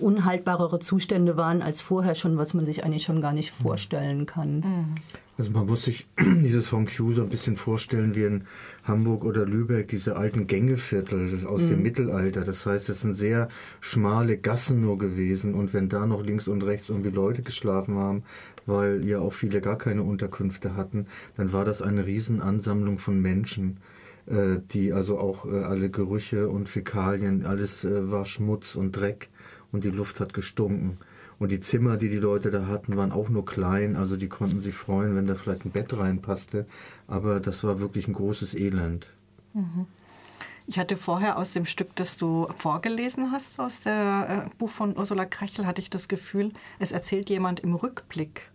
unhaltbarere 0.00 0.78
Zustände 0.80 1.36
waren 1.36 1.62
als 1.62 1.80
vorher 1.80 2.14
schon, 2.14 2.38
was 2.38 2.54
man 2.54 2.66
sich 2.66 2.84
eigentlich 2.84 3.04
schon 3.04 3.20
gar 3.20 3.32
nicht 3.32 3.50
vorstellen 3.50 4.26
kann. 4.26 4.96
Also 5.38 5.52
man 5.52 5.66
muss 5.66 5.84
sich 5.84 6.06
dieses 6.20 6.70
Hongqiu 6.70 7.14
so 7.14 7.22
ein 7.22 7.30
bisschen 7.30 7.56
vorstellen 7.56 8.14
wie 8.14 8.24
in 8.24 8.44
Hamburg 8.84 9.24
oder 9.24 9.46
Lübeck, 9.46 9.88
diese 9.88 10.16
alten 10.16 10.46
Gängeviertel 10.46 11.46
aus 11.46 11.62
mhm. 11.62 11.68
dem 11.68 11.82
Mittelalter. 11.82 12.42
Das 12.42 12.66
heißt, 12.66 12.90
es 12.90 13.00
sind 13.00 13.14
sehr 13.14 13.48
schmale 13.80 14.36
Gassen 14.36 14.82
nur 14.82 14.98
gewesen 14.98 15.54
und 15.54 15.72
wenn 15.72 15.88
da 15.88 16.04
noch 16.04 16.22
links 16.22 16.46
und 16.46 16.62
rechts 16.62 16.90
irgendwie 16.90 17.10
Leute 17.10 17.40
geschlafen 17.40 17.96
haben, 17.96 18.22
weil 18.66 19.02
ja 19.06 19.20
auch 19.20 19.32
viele 19.32 19.62
gar 19.62 19.78
keine 19.78 20.02
Unterkünfte 20.02 20.76
hatten, 20.76 21.06
dann 21.38 21.54
war 21.54 21.64
das 21.64 21.80
eine 21.80 22.04
Riesenansammlung 22.04 22.98
von 22.98 23.20
Menschen 23.20 23.78
die 24.26 24.92
also 24.92 25.18
auch 25.18 25.44
äh, 25.44 25.64
alle 25.64 25.90
Gerüche 25.90 26.48
und 26.48 26.68
Fäkalien, 26.68 27.46
alles 27.46 27.84
äh, 27.84 28.10
war 28.10 28.26
Schmutz 28.26 28.76
und 28.76 28.92
Dreck 28.92 29.28
und 29.72 29.84
die 29.84 29.90
Luft 29.90 30.20
hat 30.20 30.34
gestunken. 30.34 30.96
Und 31.38 31.50
die 31.50 31.60
Zimmer, 31.60 31.96
die 31.96 32.10
die 32.10 32.18
Leute 32.18 32.50
da 32.50 32.66
hatten, 32.66 32.96
waren 32.96 33.12
auch 33.12 33.30
nur 33.30 33.46
klein, 33.46 33.96
also 33.96 34.16
die 34.16 34.28
konnten 34.28 34.60
sich 34.60 34.74
freuen, 34.74 35.16
wenn 35.16 35.26
da 35.26 35.34
vielleicht 35.34 35.64
ein 35.64 35.70
Bett 35.70 35.96
reinpasste. 35.96 36.66
Aber 37.08 37.40
das 37.40 37.64
war 37.64 37.80
wirklich 37.80 38.08
ein 38.08 38.12
großes 38.12 38.54
Elend. 38.54 39.06
Mhm. 39.54 39.86
Ich 40.66 40.78
hatte 40.78 40.96
vorher 40.96 41.38
aus 41.38 41.50
dem 41.50 41.64
Stück, 41.64 41.96
das 41.96 42.16
du 42.16 42.46
vorgelesen 42.58 43.32
hast, 43.32 43.58
aus 43.58 43.80
dem 43.80 43.92
äh, 43.92 44.42
Buch 44.58 44.70
von 44.70 44.96
Ursula 44.96 45.24
Krechel, 45.24 45.66
hatte 45.66 45.80
ich 45.80 45.90
das 45.90 46.06
Gefühl, 46.06 46.52
es 46.78 46.92
erzählt 46.92 47.30
jemand 47.30 47.60
im 47.60 47.74
Rückblick. 47.74 48.50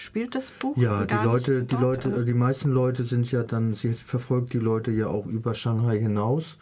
Spielt 0.00 0.34
das 0.34 0.50
Buch? 0.50 0.78
Ja, 0.78 1.04
die 1.04 1.12
Leute, 1.12 1.62
die 1.62 1.74
Leute, 1.74 2.24
die 2.24 2.32
meisten 2.32 2.70
Leute 2.70 3.04
sind 3.04 3.30
ja 3.30 3.42
dann, 3.42 3.74
sie 3.74 3.92
verfolgt 3.92 4.54
die 4.54 4.58
Leute 4.58 4.90
ja 4.90 5.08
auch 5.08 5.26
über 5.26 5.54
Shanghai 5.54 5.98
hinaus 5.98 6.56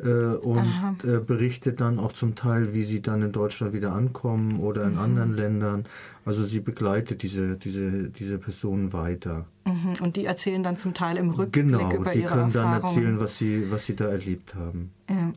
äh, 0.00 0.10
und 0.10 1.02
äh, 1.02 1.18
berichtet 1.18 1.80
dann 1.80 1.98
auch 1.98 2.12
zum 2.12 2.34
Teil, 2.34 2.74
wie 2.74 2.84
sie 2.84 3.00
dann 3.00 3.22
in 3.22 3.32
Deutschland 3.32 3.72
wieder 3.72 3.94
ankommen 3.94 4.60
oder 4.60 4.84
in 4.84 4.92
mhm. 4.92 4.98
anderen 4.98 5.34
Ländern. 5.34 5.84
Also 6.26 6.44
sie 6.44 6.60
begleitet 6.60 7.22
diese, 7.22 7.56
diese, 7.56 8.10
diese 8.10 8.36
Personen 8.36 8.92
weiter. 8.92 9.46
Mhm. 9.64 9.94
Und 10.02 10.16
die 10.16 10.26
erzählen 10.26 10.62
dann 10.62 10.76
zum 10.76 10.92
Teil 10.92 11.16
im 11.16 11.30
Rückblick 11.30 11.64
genau, 11.64 11.90
über 11.90 12.14
ihre 12.14 12.24
Erfahrungen. 12.24 12.52
Genau, 12.52 12.52
die 12.52 12.52
können 12.52 12.82
dann 12.82 12.82
erzählen, 12.82 13.18
was 13.18 13.38
sie, 13.38 13.70
was 13.70 13.86
sie 13.86 13.96
da 13.96 14.08
erlebt 14.08 14.54
haben. 14.54 14.92
Ja. 15.08 15.32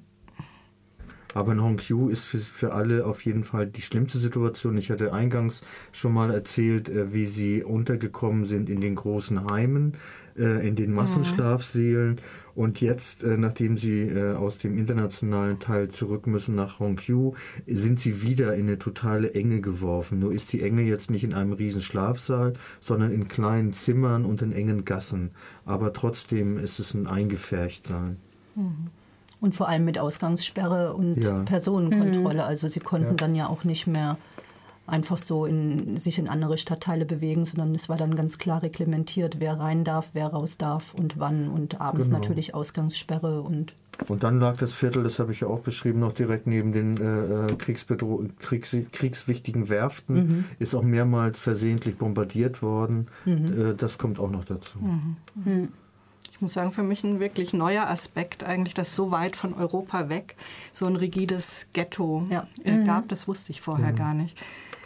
Aber 1.33 1.51
in 1.51 1.61
Hongqiu 1.61 2.09
ist 2.09 2.23
für, 2.23 2.39
für 2.39 2.73
alle 2.73 3.05
auf 3.05 3.25
jeden 3.25 3.43
Fall 3.43 3.67
die 3.67 3.81
schlimmste 3.81 4.17
Situation. 4.17 4.77
Ich 4.77 4.89
hatte 4.89 5.13
eingangs 5.13 5.61
schon 5.91 6.13
mal 6.13 6.31
erzählt, 6.31 6.89
äh, 6.89 7.13
wie 7.13 7.25
sie 7.25 7.63
untergekommen 7.63 8.45
sind 8.45 8.69
in 8.69 8.81
den 8.81 8.95
großen 8.95 9.49
Heimen, 9.49 9.93
äh, 10.37 10.67
in 10.67 10.75
den 10.75 10.93
Massenschlafsälen. 10.93 12.19
Und 12.55 12.81
jetzt, 12.81 13.21
äh, 13.23 13.37
nachdem 13.37 13.77
sie 13.77 14.11
aus 14.17 14.57
dem 14.57 14.77
internationalen 14.77 15.59
Teil 15.59 15.89
zurück 15.89 16.25
müssen 16.25 16.55
nach 16.55 16.79
Hongqiu, 16.79 17.33
sind 17.67 17.99
sie 17.99 18.23
wieder 18.23 18.55
in 18.55 18.67
eine 18.67 18.79
totale 18.79 19.33
Enge 19.33 19.61
geworfen. 19.61 20.19
Nur 20.19 20.33
ist 20.33 20.51
die 20.53 20.63
Enge 20.63 20.81
jetzt 20.81 21.11
nicht 21.11 21.23
in 21.23 21.33
einem 21.33 21.53
riesen 21.53 21.83
Schlafsaal, 21.83 22.53
sondern 22.81 23.11
in 23.11 23.27
kleinen 23.27 23.73
Zimmern 23.73 24.25
und 24.25 24.41
in 24.41 24.53
engen 24.53 24.85
Gassen. 24.85 25.31
Aber 25.65 25.93
trotzdem 25.93 26.57
ist 26.57 26.79
es 26.79 26.95
ein 26.95 27.05
Eingefärchtsein. 27.05 28.17
Mhm. 28.55 28.87
Und 29.39 29.53
vor 29.53 29.67
allem 29.67 29.85
mit 29.85 29.99
Ausgangssperre 29.99 30.93
und 30.93 31.23
ja. 31.23 31.43
Personenkontrolle. 31.43 32.41
Mhm. 32.41 32.47
Also 32.47 32.67
sie 32.67 32.79
konnten 32.79 33.09
ja. 33.09 33.13
dann 33.13 33.35
ja 33.35 33.47
auch 33.47 33.63
nicht 33.63 33.85
mehr 33.85 34.17
einfach 34.87 35.17
so 35.17 35.45
in, 35.45 35.97
sich 35.97 36.17
in 36.17 36.27
andere 36.27 36.57
Stadtteile 36.57 37.05
bewegen, 37.05 37.45
sondern 37.45 37.75
es 37.75 37.89
war 37.89 37.97
dann 37.97 38.15
ganz 38.15 38.37
klar 38.37 38.63
reglementiert, 38.63 39.39
wer 39.39 39.59
rein 39.59 39.83
darf, 39.83 40.09
wer 40.13 40.27
raus 40.27 40.57
darf 40.57 40.93
und 40.93 41.19
wann. 41.19 41.49
Und 41.49 41.81
abends 41.81 42.07
genau. 42.07 42.19
natürlich 42.19 42.55
Ausgangssperre 42.55 43.41
und 43.41 43.73
und 44.07 44.23
dann 44.23 44.39
lag 44.39 44.57
das 44.57 44.73
Viertel, 44.73 45.01
das 45.01 45.17
habe 45.17 45.31
ich 45.31 45.39
ja 45.39 45.47
auch 45.47 45.61
beschrieben, 45.61 45.99
noch 45.99 46.13
direkt 46.13 46.45
neben 46.45 46.71
den 46.71 46.97
äh, 46.97 47.55
Kriegs 47.57 47.87
kriegswichtigen 47.87 49.69
Werften, 49.69 50.15
mhm. 50.15 50.45
ist 50.59 50.75
auch 50.75 50.83
mehrmals 50.83 51.39
versehentlich 51.39 51.97
bombardiert 51.97 52.61
worden. 52.61 53.07
Mhm. 53.25 53.71
Äh, 53.71 53.73
das 53.75 53.97
kommt 53.97 54.19
auch 54.19 54.29
noch 54.29 54.45
dazu. 54.45 54.77
Mhm. 54.79 55.69
Ich 56.37 56.41
muss 56.43 56.53
sagen, 56.53 56.71
für 56.71 56.83
mich 56.83 57.03
ein 57.03 57.19
wirklich 57.19 57.51
neuer 57.51 57.89
Aspekt 57.89 58.43
eigentlich, 58.43 58.75
dass 58.75 58.95
so 58.95 59.09
weit 59.09 59.35
von 59.35 59.55
Europa 59.55 60.07
weg 60.07 60.35
so 60.71 60.85
ein 60.85 60.95
rigides 60.95 61.65
Ghetto 61.73 62.27
ja. 62.29 62.47
äh, 62.63 62.73
mhm. 62.73 62.85
gab. 62.85 63.07
Das 63.07 63.27
wusste 63.27 63.51
ich 63.51 63.61
vorher 63.61 63.91
mhm. 63.91 63.95
gar 63.95 64.13
nicht. 64.13 64.37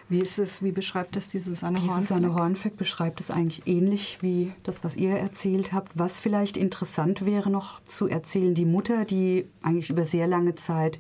Wie 0.08 0.20
ist 0.20 0.40
es, 0.40 0.64
wie 0.64 0.72
beschreibt 0.72 1.18
das 1.18 1.28
dieses 1.28 1.62
Anne 1.64 1.80
Hornfeck? 1.80 1.98
Dieses 1.98 2.12
Anne 2.14 2.34
Hornfeck 2.36 2.78
beschreibt 2.78 3.20
es 3.20 3.32
eigentlich 3.32 3.68
ähnlich 3.68 4.20
wie 4.22 4.54
das, 4.64 4.82
was 4.86 4.96
ihr 4.96 5.12
erzählt 5.12 5.74
habt. 5.74 5.92
Was 6.00 6.20
vielleicht 6.20 6.56
interessant 6.56 7.26
wäre 7.26 7.50
noch 7.50 7.82
zu 7.84 8.08
erzählen, 8.08 8.56
die 8.56 8.66
Mutter, 8.66 9.04
die 9.04 9.46
eigentlich 9.62 9.90
über 9.90 10.06
sehr 10.06 10.28
lange 10.28 10.56
Zeit 10.56 11.00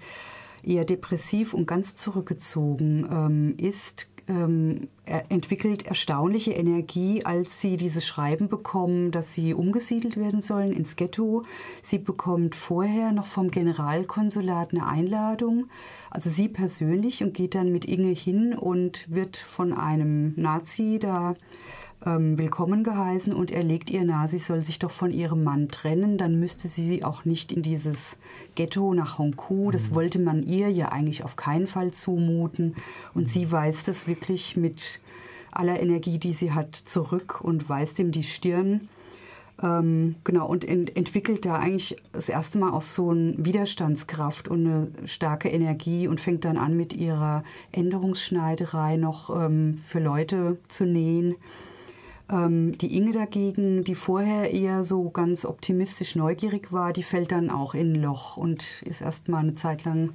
eher 0.63 0.83
depressiv 0.83 1.53
und 1.53 1.65
ganz 1.65 1.95
zurückgezogen 1.95 3.07
ähm, 3.09 3.55
ist, 3.57 4.10
ähm, 4.31 4.87
entwickelt 5.05 5.85
erstaunliche 5.85 6.51
Energie, 6.53 7.25
als 7.25 7.59
sie 7.59 7.75
dieses 7.75 8.07
Schreiben 8.07 8.47
bekommen, 8.47 9.11
dass 9.11 9.33
sie 9.33 9.53
umgesiedelt 9.53 10.17
werden 10.17 10.41
sollen 10.41 10.71
ins 10.71 10.95
Ghetto. 10.95 11.43
Sie 11.81 11.97
bekommt 11.97 12.55
vorher 12.55 13.11
noch 13.11 13.27
vom 13.27 13.51
Generalkonsulat 13.51 14.71
eine 14.71 14.87
Einladung, 14.87 15.67
also 16.09 16.29
sie 16.29 16.47
persönlich, 16.47 17.23
und 17.23 17.33
geht 17.33 17.55
dann 17.55 17.71
mit 17.71 17.85
Inge 17.85 18.13
hin 18.13 18.53
und 18.57 19.05
wird 19.09 19.37
von 19.37 19.73
einem 19.73 20.33
Nazi 20.37 20.97
da 20.99 21.35
ähm, 22.05 22.37
willkommen 22.37 22.83
geheißen 22.83 23.33
und 23.33 23.51
er 23.51 23.63
legt 23.63 23.89
ihr 23.89 24.03
nahe, 24.03 24.27
sie 24.27 24.39
soll 24.39 24.63
sich 24.63 24.79
doch 24.79 24.91
von 24.91 25.11
ihrem 25.11 25.43
Mann 25.43 25.67
trennen, 25.67 26.17
dann 26.17 26.39
müsste 26.39 26.67
sie 26.67 27.03
auch 27.03 27.25
nicht 27.25 27.51
in 27.51 27.61
dieses 27.61 28.17
Ghetto 28.55 28.93
nach 28.93 29.17
Hongkou. 29.17 29.71
Das 29.71 29.89
mhm. 29.89 29.95
wollte 29.95 30.19
man 30.19 30.43
ihr 30.43 30.69
ja 30.69 30.89
eigentlich 30.89 31.23
auf 31.23 31.35
keinen 31.35 31.67
Fall 31.67 31.91
zumuten. 31.91 32.75
Und 33.13 33.29
sie 33.29 33.51
weist 33.51 33.87
es 33.87 34.07
wirklich 34.07 34.57
mit 34.57 34.99
aller 35.51 35.79
Energie, 35.79 36.17
die 36.17 36.33
sie 36.33 36.53
hat, 36.53 36.75
zurück 36.75 37.41
und 37.41 37.69
weist 37.69 37.99
ihm 37.99 38.11
die 38.11 38.23
Stirn. 38.23 38.87
Ähm, 39.61 40.15
genau, 40.23 40.47
und 40.47 40.65
ent 40.65 40.95
entwickelt 40.95 41.45
da 41.45 41.55
eigentlich 41.55 41.97
das 42.13 42.29
erste 42.29 42.57
Mal 42.57 42.71
auch 42.71 42.81
so 42.81 43.11
eine 43.11 43.35
Widerstandskraft 43.37 44.47
und 44.47 44.65
eine 44.65 44.87
starke 45.05 45.49
Energie 45.49 46.07
und 46.07 46.19
fängt 46.19 46.45
dann 46.45 46.57
an, 46.57 46.75
mit 46.75 46.93
ihrer 46.93 47.43
Änderungsschneiderei 47.71 48.97
noch 48.97 49.29
ähm, 49.29 49.77
für 49.77 49.99
Leute 49.99 50.57
zu 50.67 50.85
nähen. 50.85 51.35
Ähm, 52.31 52.77
die 52.77 52.95
Inge 52.95 53.11
dagegen, 53.11 53.83
die 53.83 53.95
vorher 53.95 54.51
eher 54.51 54.83
so 54.83 55.09
ganz 55.09 55.45
optimistisch 55.45 56.15
neugierig 56.15 56.71
war, 56.71 56.93
die 56.93 57.03
fällt 57.03 57.31
dann 57.31 57.49
auch 57.49 57.73
in 57.73 57.93
ein 57.93 58.01
Loch 58.01 58.37
und 58.37 58.81
ist 58.83 59.01
erst 59.01 59.27
mal 59.27 59.39
eine 59.39 59.55
Zeit 59.55 59.83
lang 59.83 60.13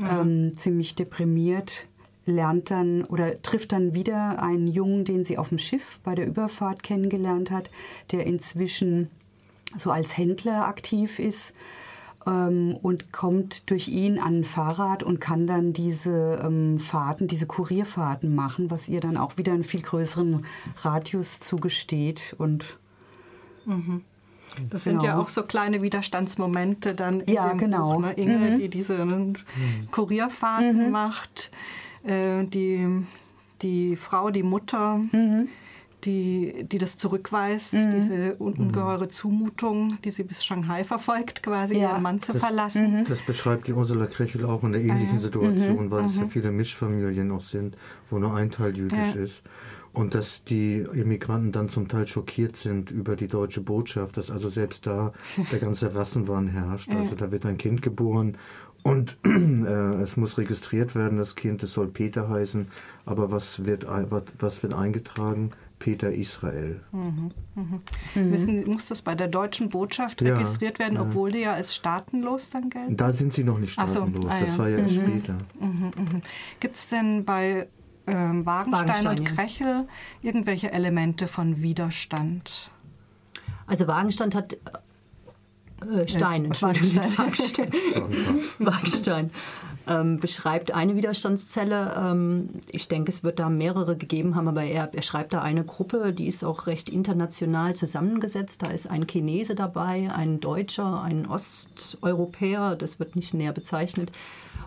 ähm, 0.00 0.56
ziemlich 0.56 0.96
deprimiert, 0.96 1.86
lernt 2.26 2.70
dann 2.70 3.04
oder 3.04 3.40
trifft 3.42 3.72
dann 3.72 3.94
wieder 3.94 4.42
einen 4.42 4.66
Jungen, 4.66 5.04
den 5.04 5.22
sie 5.22 5.38
auf 5.38 5.50
dem 5.50 5.58
Schiff 5.58 6.00
bei 6.02 6.14
der 6.14 6.26
Überfahrt 6.26 6.82
kennengelernt 6.82 7.50
hat, 7.50 7.70
der 8.10 8.26
inzwischen 8.26 9.10
so 9.76 9.90
als 9.90 10.16
Händler 10.16 10.66
aktiv 10.66 11.18
ist 11.18 11.52
ähm, 12.26 12.76
und 12.80 13.12
kommt 13.12 13.70
durch 13.70 13.88
ihn 13.88 14.18
an 14.18 14.40
ein 14.40 14.44
Fahrrad 14.44 15.02
und 15.02 15.20
kann 15.20 15.46
dann 15.46 15.72
diese 15.72 16.40
ähm, 16.42 16.78
Fahrten, 16.78 17.28
diese 17.28 17.46
Kurierfahrten 17.46 18.34
machen, 18.34 18.70
was 18.70 18.88
ihr 18.88 19.00
dann 19.00 19.16
auch 19.16 19.36
wieder 19.38 19.52
einen 19.52 19.64
viel 19.64 19.82
größeren 19.82 20.44
Radius 20.82 21.40
zugesteht 21.40 22.34
und 22.38 22.78
mhm. 23.66 24.02
Das 24.70 24.84
genau. 24.84 25.00
sind 25.00 25.02
ja 25.06 25.12
genau. 25.12 25.24
auch 25.24 25.28
so 25.30 25.42
kleine 25.42 25.82
Widerstandsmomente 25.82 26.94
dann 26.94 27.20
in 27.20 27.34
ja, 27.34 27.48
dem 27.48 27.58
genau. 27.58 27.94
Buch. 27.94 28.02
Ne? 28.02 28.12
Inge, 28.12 28.38
mhm. 28.38 28.58
die 28.58 28.68
diese 28.68 29.04
mhm. 29.04 29.34
Kurierfahrten 29.90 30.86
mhm. 30.86 30.90
macht, 30.92 31.50
äh, 32.04 32.44
die, 32.44 33.04
die 33.62 33.96
Frau, 33.96 34.30
die 34.30 34.44
Mutter, 34.44 34.98
mhm 35.10 35.48
die, 36.04 36.66
die 36.70 36.78
das 36.78 36.96
zurückweist, 36.96 37.72
mhm. 37.72 37.90
diese 37.92 38.34
ungeheure 38.36 39.08
Zumutung, 39.08 39.98
die 40.04 40.10
sie 40.10 40.24
bis 40.24 40.44
Shanghai 40.44 40.84
verfolgt, 40.84 41.42
quasi 41.42 41.78
ja. 41.78 41.92
ihren 41.92 42.02
Mann 42.02 42.20
zu 42.20 42.32
das, 42.32 42.42
verlassen. 42.42 43.00
Mhm. 43.00 43.04
Das 43.06 43.22
beschreibt 43.22 43.68
die 43.68 43.72
Ursula 43.72 44.06
Krechel 44.06 44.44
auch 44.44 44.62
in 44.62 44.74
einer 44.74 44.78
ähnlichen 44.78 45.18
ah, 45.18 45.20
ja. 45.20 45.24
Situation, 45.24 45.86
mhm. 45.86 45.90
weil 45.90 46.04
es 46.04 46.16
ja 46.16 46.24
mhm. 46.24 46.30
viele 46.30 46.50
Mischfamilien 46.50 47.30
auch 47.30 47.40
sind, 47.40 47.76
wo 48.10 48.18
nur 48.18 48.34
ein 48.34 48.50
Teil 48.50 48.76
jüdisch 48.76 49.14
ja. 49.14 49.22
ist. 49.22 49.42
Und 49.92 50.14
dass 50.14 50.42
die 50.42 50.78
Immigranten 50.78 51.52
dann 51.52 51.68
zum 51.68 51.86
Teil 51.86 52.08
schockiert 52.08 52.56
sind 52.56 52.90
über 52.90 53.14
die 53.14 53.28
deutsche 53.28 53.60
Botschaft, 53.60 54.16
dass 54.16 54.28
also 54.28 54.50
selbst 54.50 54.88
da 54.88 55.12
der 55.52 55.60
ganze 55.60 55.94
Rassenwahn 55.94 56.48
herrscht. 56.48 56.90
Also 56.90 57.14
da 57.14 57.30
wird 57.30 57.46
ein 57.46 57.58
Kind 57.58 57.80
geboren 57.80 58.36
und 58.84 59.16
äh, 59.24 60.02
es 60.02 60.18
muss 60.18 60.36
registriert 60.36 60.94
werden, 60.94 61.16
das 61.16 61.36
Kind, 61.36 61.62
es 61.62 61.72
soll 61.72 61.88
Peter 61.88 62.28
heißen, 62.28 62.68
aber 63.06 63.30
was 63.30 63.64
wird, 63.64 63.86
was 64.38 64.62
wird 64.62 64.74
eingetragen? 64.74 65.52
Peter 65.84 66.10
Israel. 66.10 66.80
Mhm, 66.92 67.30
mhm. 67.54 67.80
Mhm. 68.14 68.30
Müssen, 68.30 68.66
muss 68.66 68.86
das 68.86 69.02
bei 69.02 69.14
der 69.14 69.28
deutschen 69.28 69.68
Botschaft 69.68 70.22
ja, 70.22 70.34
registriert 70.34 70.78
werden, 70.78 70.96
obwohl 70.96 71.30
die 71.30 71.40
ja 71.40 71.52
als 71.52 71.74
staatenlos 71.74 72.48
dann 72.48 72.70
gelten? 72.70 72.96
Da 72.96 73.12
sind 73.12 73.34
sie 73.34 73.44
noch 73.44 73.58
nicht 73.58 73.74
staatenlos, 73.74 74.22
so, 74.22 74.30
ah, 74.30 74.40
das 74.40 74.48
ja. 74.48 74.58
war 74.58 74.68
ja 74.70 74.78
erst 74.78 74.96
mhm. 74.96 75.02
später. 75.02 75.34
Mhm, 75.60 75.90
mhm. 75.94 76.22
Gibt 76.58 76.76
es 76.76 76.88
denn 76.88 77.26
bei 77.26 77.68
ähm, 78.06 78.46
Wagenstein, 78.46 78.88
Wagenstein, 78.88 79.18
und 79.18 79.24
Krechel 79.26 79.88
irgendwelche 80.22 80.72
Elemente 80.72 81.26
von 81.26 81.60
Widerstand? 81.60 82.70
Also 83.66 83.86
Wagenstein 83.86 84.32
hat 84.32 84.56
äh, 85.92 86.08
Stein, 86.08 86.46
Entschuldigung, 86.46 87.02
Wagenstein. 87.16 87.72
Wagenstein. 88.58 89.30
ähm, 89.86 90.18
beschreibt 90.18 90.72
eine 90.72 90.96
Widerstandszelle. 90.96 91.94
Ähm, 91.98 92.48
ich 92.70 92.88
denke, 92.88 93.10
es 93.10 93.22
wird 93.22 93.38
da 93.38 93.48
mehrere 93.48 93.96
gegeben 93.96 94.34
haben, 94.34 94.48
aber 94.48 94.64
er, 94.64 94.90
er 94.92 95.02
schreibt 95.02 95.32
da 95.32 95.42
eine 95.42 95.64
Gruppe, 95.64 96.12
die 96.12 96.26
ist 96.26 96.44
auch 96.44 96.66
recht 96.66 96.88
international 96.88 97.76
zusammengesetzt. 97.76 98.62
Da 98.62 98.68
ist 98.68 98.88
ein 98.88 99.06
Chinese 99.06 99.54
dabei, 99.54 100.10
ein 100.14 100.40
Deutscher, 100.40 101.02
ein 101.02 101.26
Osteuropäer, 101.26 102.76
das 102.76 102.98
wird 102.98 103.16
nicht 103.16 103.34
näher 103.34 103.52
bezeichnet. 103.52 104.10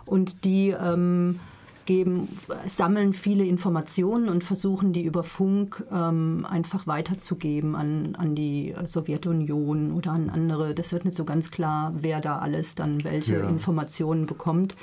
Und 0.05 0.45
die 0.45 0.69
ähm, 0.69 1.39
geben, 1.87 2.27
sammeln 2.67 3.13
viele 3.13 3.43
Informationen 3.45 4.29
und 4.29 4.43
versuchen 4.43 4.93
die 4.93 5.03
über 5.03 5.23
Funk 5.23 5.83
ähm, 5.91 6.45
einfach 6.47 6.85
weiterzugeben 6.85 7.75
an, 7.75 8.15
an 8.15 8.35
die 8.35 8.75
Sowjetunion 8.85 9.93
oder 9.93 10.11
an 10.11 10.29
andere. 10.29 10.75
Das 10.75 10.93
wird 10.93 11.05
nicht 11.05 11.17
so 11.17 11.25
ganz 11.25 11.49
klar, 11.49 11.93
wer 11.97 12.21
da 12.21 12.37
alles 12.37 12.75
dann 12.75 13.03
welche 13.03 13.39
ja. 13.39 13.49
Informationen 13.49 14.27
bekommt. 14.27 14.75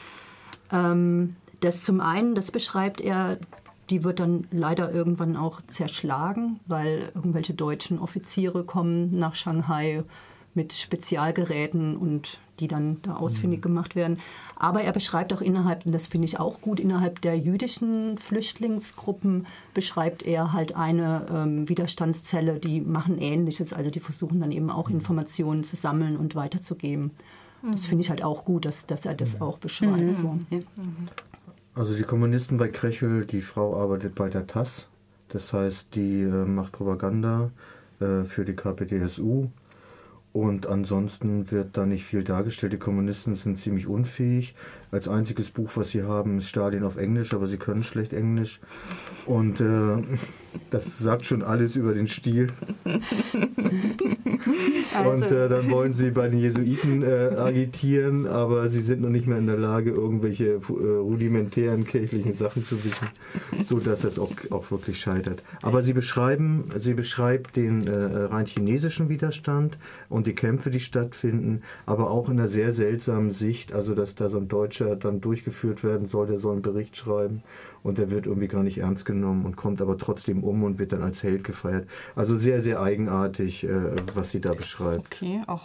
Ähm, 0.73 1.37
das 1.61 1.85
zum 1.85 2.01
einen, 2.01 2.35
das 2.35 2.51
beschreibt 2.51 3.01
er, 3.01 3.39
die 3.91 4.03
wird 4.03 4.19
dann 4.19 4.47
leider 4.51 4.93
irgendwann 4.93 5.37
auch 5.37 5.61
zerschlagen, 5.69 6.59
weil 6.67 7.13
irgendwelche 7.15 7.55
deutschen 7.55 7.99
Offiziere 7.99 8.65
kommen 8.65 9.17
nach 9.17 9.35
Shanghai 9.35 10.03
mit 10.55 10.73
Spezialgeräten 10.73 11.97
und 11.97 12.39
die 12.61 12.69
dann 12.69 12.99
da 13.03 13.17
ausfindig 13.17 13.59
mhm. 13.59 13.63
gemacht 13.63 13.97
werden. 13.97 14.19
Aber 14.57 14.83
er 14.83 14.93
beschreibt 14.93 15.33
auch 15.33 15.41
innerhalb, 15.41 15.85
und 15.87 15.93
das 15.93 16.07
finde 16.07 16.27
ich 16.27 16.39
auch 16.39 16.61
gut, 16.61 16.79
innerhalb 16.79 17.21
der 17.21 17.37
jüdischen 17.37 18.17
Flüchtlingsgruppen 18.19 19.47
beschreibt 19.75 20.23
er 20.23 20.53
halt 20.53 20.77
eine 20.77 21.27
ähm, 21.33 21.69
Widerstandszelle, 21.69 22.61
die 22.61 22.81
machen 22.81 23.19
Ähnliches. 23.19 23.73
Also 23.73 23.91
die 23.91 24.01
versuchen 24.01 24.41
dann 24.41 24.53
eben 24.53 24.71
auch 24.71 24.89
mhm. 24.89 24.97
Informationen 24.97 25.65
zu 25.65 25.77
sammeln 25.77 26.17
und 26.17 26.35
weiterzugeben. 26.35 27.11
Das 27.63 27.83
mhm. 27.83 27.87
finde 27.87 28.03
ich 28.03 28.11
halt 28.11 28.23
auch 28.23 28.45
gut, 28.45 28.65
dass, 28.65 28.87
dass 28.87 29.07
er 29.07 29.15
das 29.15 29.41
auch 29.41 29.59
beschreibt. 29.59 30.01
Mhm. 30.01 30.15
So. 30.15 30.39
Also 31.75 31.97
die 31.97 32.05
Kommunisten 32.05 32.59
bei 32.59 32.69
Krechel, 32.69 33.25
die 33.25 33.41
Frau 33.41 33.81
arbeitet 33.81 34.15
bei 34.15 34.29
der 34.29 34.47
TAS. 34.47 34.87
Das 35.29 35.53
heißt, 35.53 35.95
die 35.95 36.23
äh, 36.23 36.45
macht 36.45 36.73
Propaganda 36.73 37.51
äh, 38.01 38.23
für 38.25 38.45
die 38.45 38.55
KPDSU 38.55 39.49
und 40.35 40.67
ansonsten 40.67 41.53
wird 41.53 41.77
da 41.77 41.87
nicht 41.87 42.05
viel 42.05 42.25
dargestellt. 42.25 42.73
Die 42.73 42.79
Kommunisten 42.79 43.37
sind 43.37 43.61
ziemlich 43.61 43.87
unfähig. 43.87 44.57
Als 44.95 45.09
einziges 45.09 45.51
Buch, 45.51 45.73
was 45.75 45.91
sie 45.91 46.05
haben, 46.05 46.39
ist 46.39 46.49
Stalin 46.51 46.85
auf 46.85 46.97
Englisch, 46.97 47.35
aber 47.35 47.49
sie 47.49 47.57
können 47.57 47.83
schlecht 47.83 48.13
Englisch. 48.13 48.61
Und 49.27 49.61
äh, 49.61 49.65
das 50.71 51.01
sagt 51.01 51.27
schon 51.27 51.43
alles 51.43 51.75
über 51.75 51.95
den 51.95 52.07
Stil. 52.07 52.53
Also. 54.95 55.11
Und 55.11 55.33
äh, 55.33 55.49
dann 55.49 55.71
wollen 55.71 55.93
sie 55.93 56.11
bei 56.11 56.29
den 56.29 56.39
Jesuiten 56.39 57.03
äh, 57.03 57.35
agitieren, 57.37 58.27
aber 58.27 58.69
sie 58.69 58.83
sind 58.83 59.01
noch 59.01 59.09
nicht 59.09 59.27
mehr 59.27 59.39
in 59.39 59.47
der 59.47 59.57
Lage, 59.57 59.91
irgendwelche 59.91 60.45
äh, 60.45 60.59
rudimentären 60.59 61.85
kirchlichen 61.85 62.33
Sachen 62.33 62.65
zu 62.65 62.85
wissen, 62.85 63.09
sodass 63.67 64.01
das 64.01 64.19
auch, 64.19 64.31
auch 64.51 64.71
wirklich 64.71 65.01
scheitert. 65.01 65.43
Aber 65.63 65.83
sie 65.83 65.93
beschreiben, 65.93 66.65
sie 66.81 66.95
beschreibt 66.95 67.57
den 67.57 67.87
äh, 67.87 67.95
rein 68.25 68.47
chinesischen 68.47 69.09
Widerstand 69.09 69.79
und 70.09 70.27
die 70.27 70.35
Kämpfe, 70.35 70.71
die 70.71 70.81
stattfinden, 70.81 71.63
aber 71.87 72.11
auch 72.11 72.29
in 72.29 72.39
einer 72.39 72.49
sehr 72.49 72.73
seltsamen 72.73 73.33
Sicht, 73.33 73.73
also 73.73 73.95
dass 73.95 74.15
da 74.15 74.29
so 74.29 74.39
ein 74.39 74.49
Deutscher 74.49 74.84
dann 74.85 75.21
durchgeführt 75.21 75.83
werden 75.83 76.09
soll, 76.09 76.27
der 76.27 76.39
soll 76.39 76.53
einen 76.53 76.63
Bericht 76.63 76.97
schreiben 76.97 77.43
und 77.83 77.99
der 77.99 78.11
wird 78.11 78.27
irgendwie 78.27 78.49
gar 78.49 78.63
nicht 78.63 78.79
ernst 78.79 79.05
genommen 79.05 79.45
und 79.45 79.57
kommt 79.57 79.81
aber 79.81 79.99
trotzdem 79.99 80.45
um 80.45 80.63
und 80.63 80.79
wird 80.79 80.93
dann 80.93 81.03
als 81.03 81.23
Held 81.23 81.45
gefeiert. 81.45 81.89
Also 82.15 82.37
sehr, 82.37 82.61
sehr 82.61 82.81
eigenartig, 82.81 83.65
äh, 83.65 83.97
was 84.15 84.31
sie 84.31 84.41
da 84.41 84.55
beschreibt. 84.55 85.15
Okay, 85.15 85.43
auch 85.47 85.63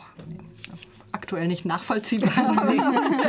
aktuell 1.12 1.48
nicht 1.48 1.66
nachvollziehbar. 1.66 2.32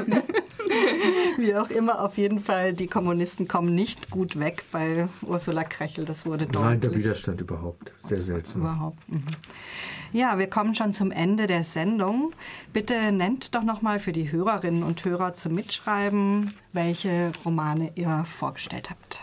Wie 1.37 1.54
auch 1.54 1.70
immer, 1.70 2.00
auf 2.02 2.16
jeden 2.18 2.40
Fall, 2.40 2.72
die 2.72 2.87
Kommunisten 2.87 3.48
kommen 3.48 3.74
nicht 3.74 4.11
gut 4.11 4.38
weg 4.38 4.64
bei 4.72 5.09
Ursula 5.22 5.64
Krechel. 5.64 6.04
Das 6.04 6.26
wurde 6.26 6.46
deutlich. 6.46 6.62
Nein, 6.62 6.80
der 6.80 6.94
Widerstand 6.94 7.40
überhaupt. 7.40 7.92
Sehr 8.09 8.20
seltsam. 8.20 8.62
Überhaupt. 8.62 9.09
Mhm. 9.09 9.24
Ja, 10.12 10.38
wir 10.38 10.48
kommen 10.48 10.74
schon 10.74 10.92
zum 10.92 11.12
Ende 11.12 11.46
der 11.46 11.62
Sendung. 11.62 12.33
Bitte 12.72 13.12
nennt 13.12 13.54
doch 13.54 13.62
nochmal 13.62 14.00
für 14.00 14.12
die 14.12 14.33
Hörerinnen 14.33 14.83
und 14.83 15.04
Hörer 15.04 15.35
zum 15.35 15.54
Mitschreiben, 15.54 16.52
welche 16.72 17.33
Romane 17.44 17.92
ihr 17.94 18.24
vorgestellt 18.24 18.90
habt. 18.90 19.20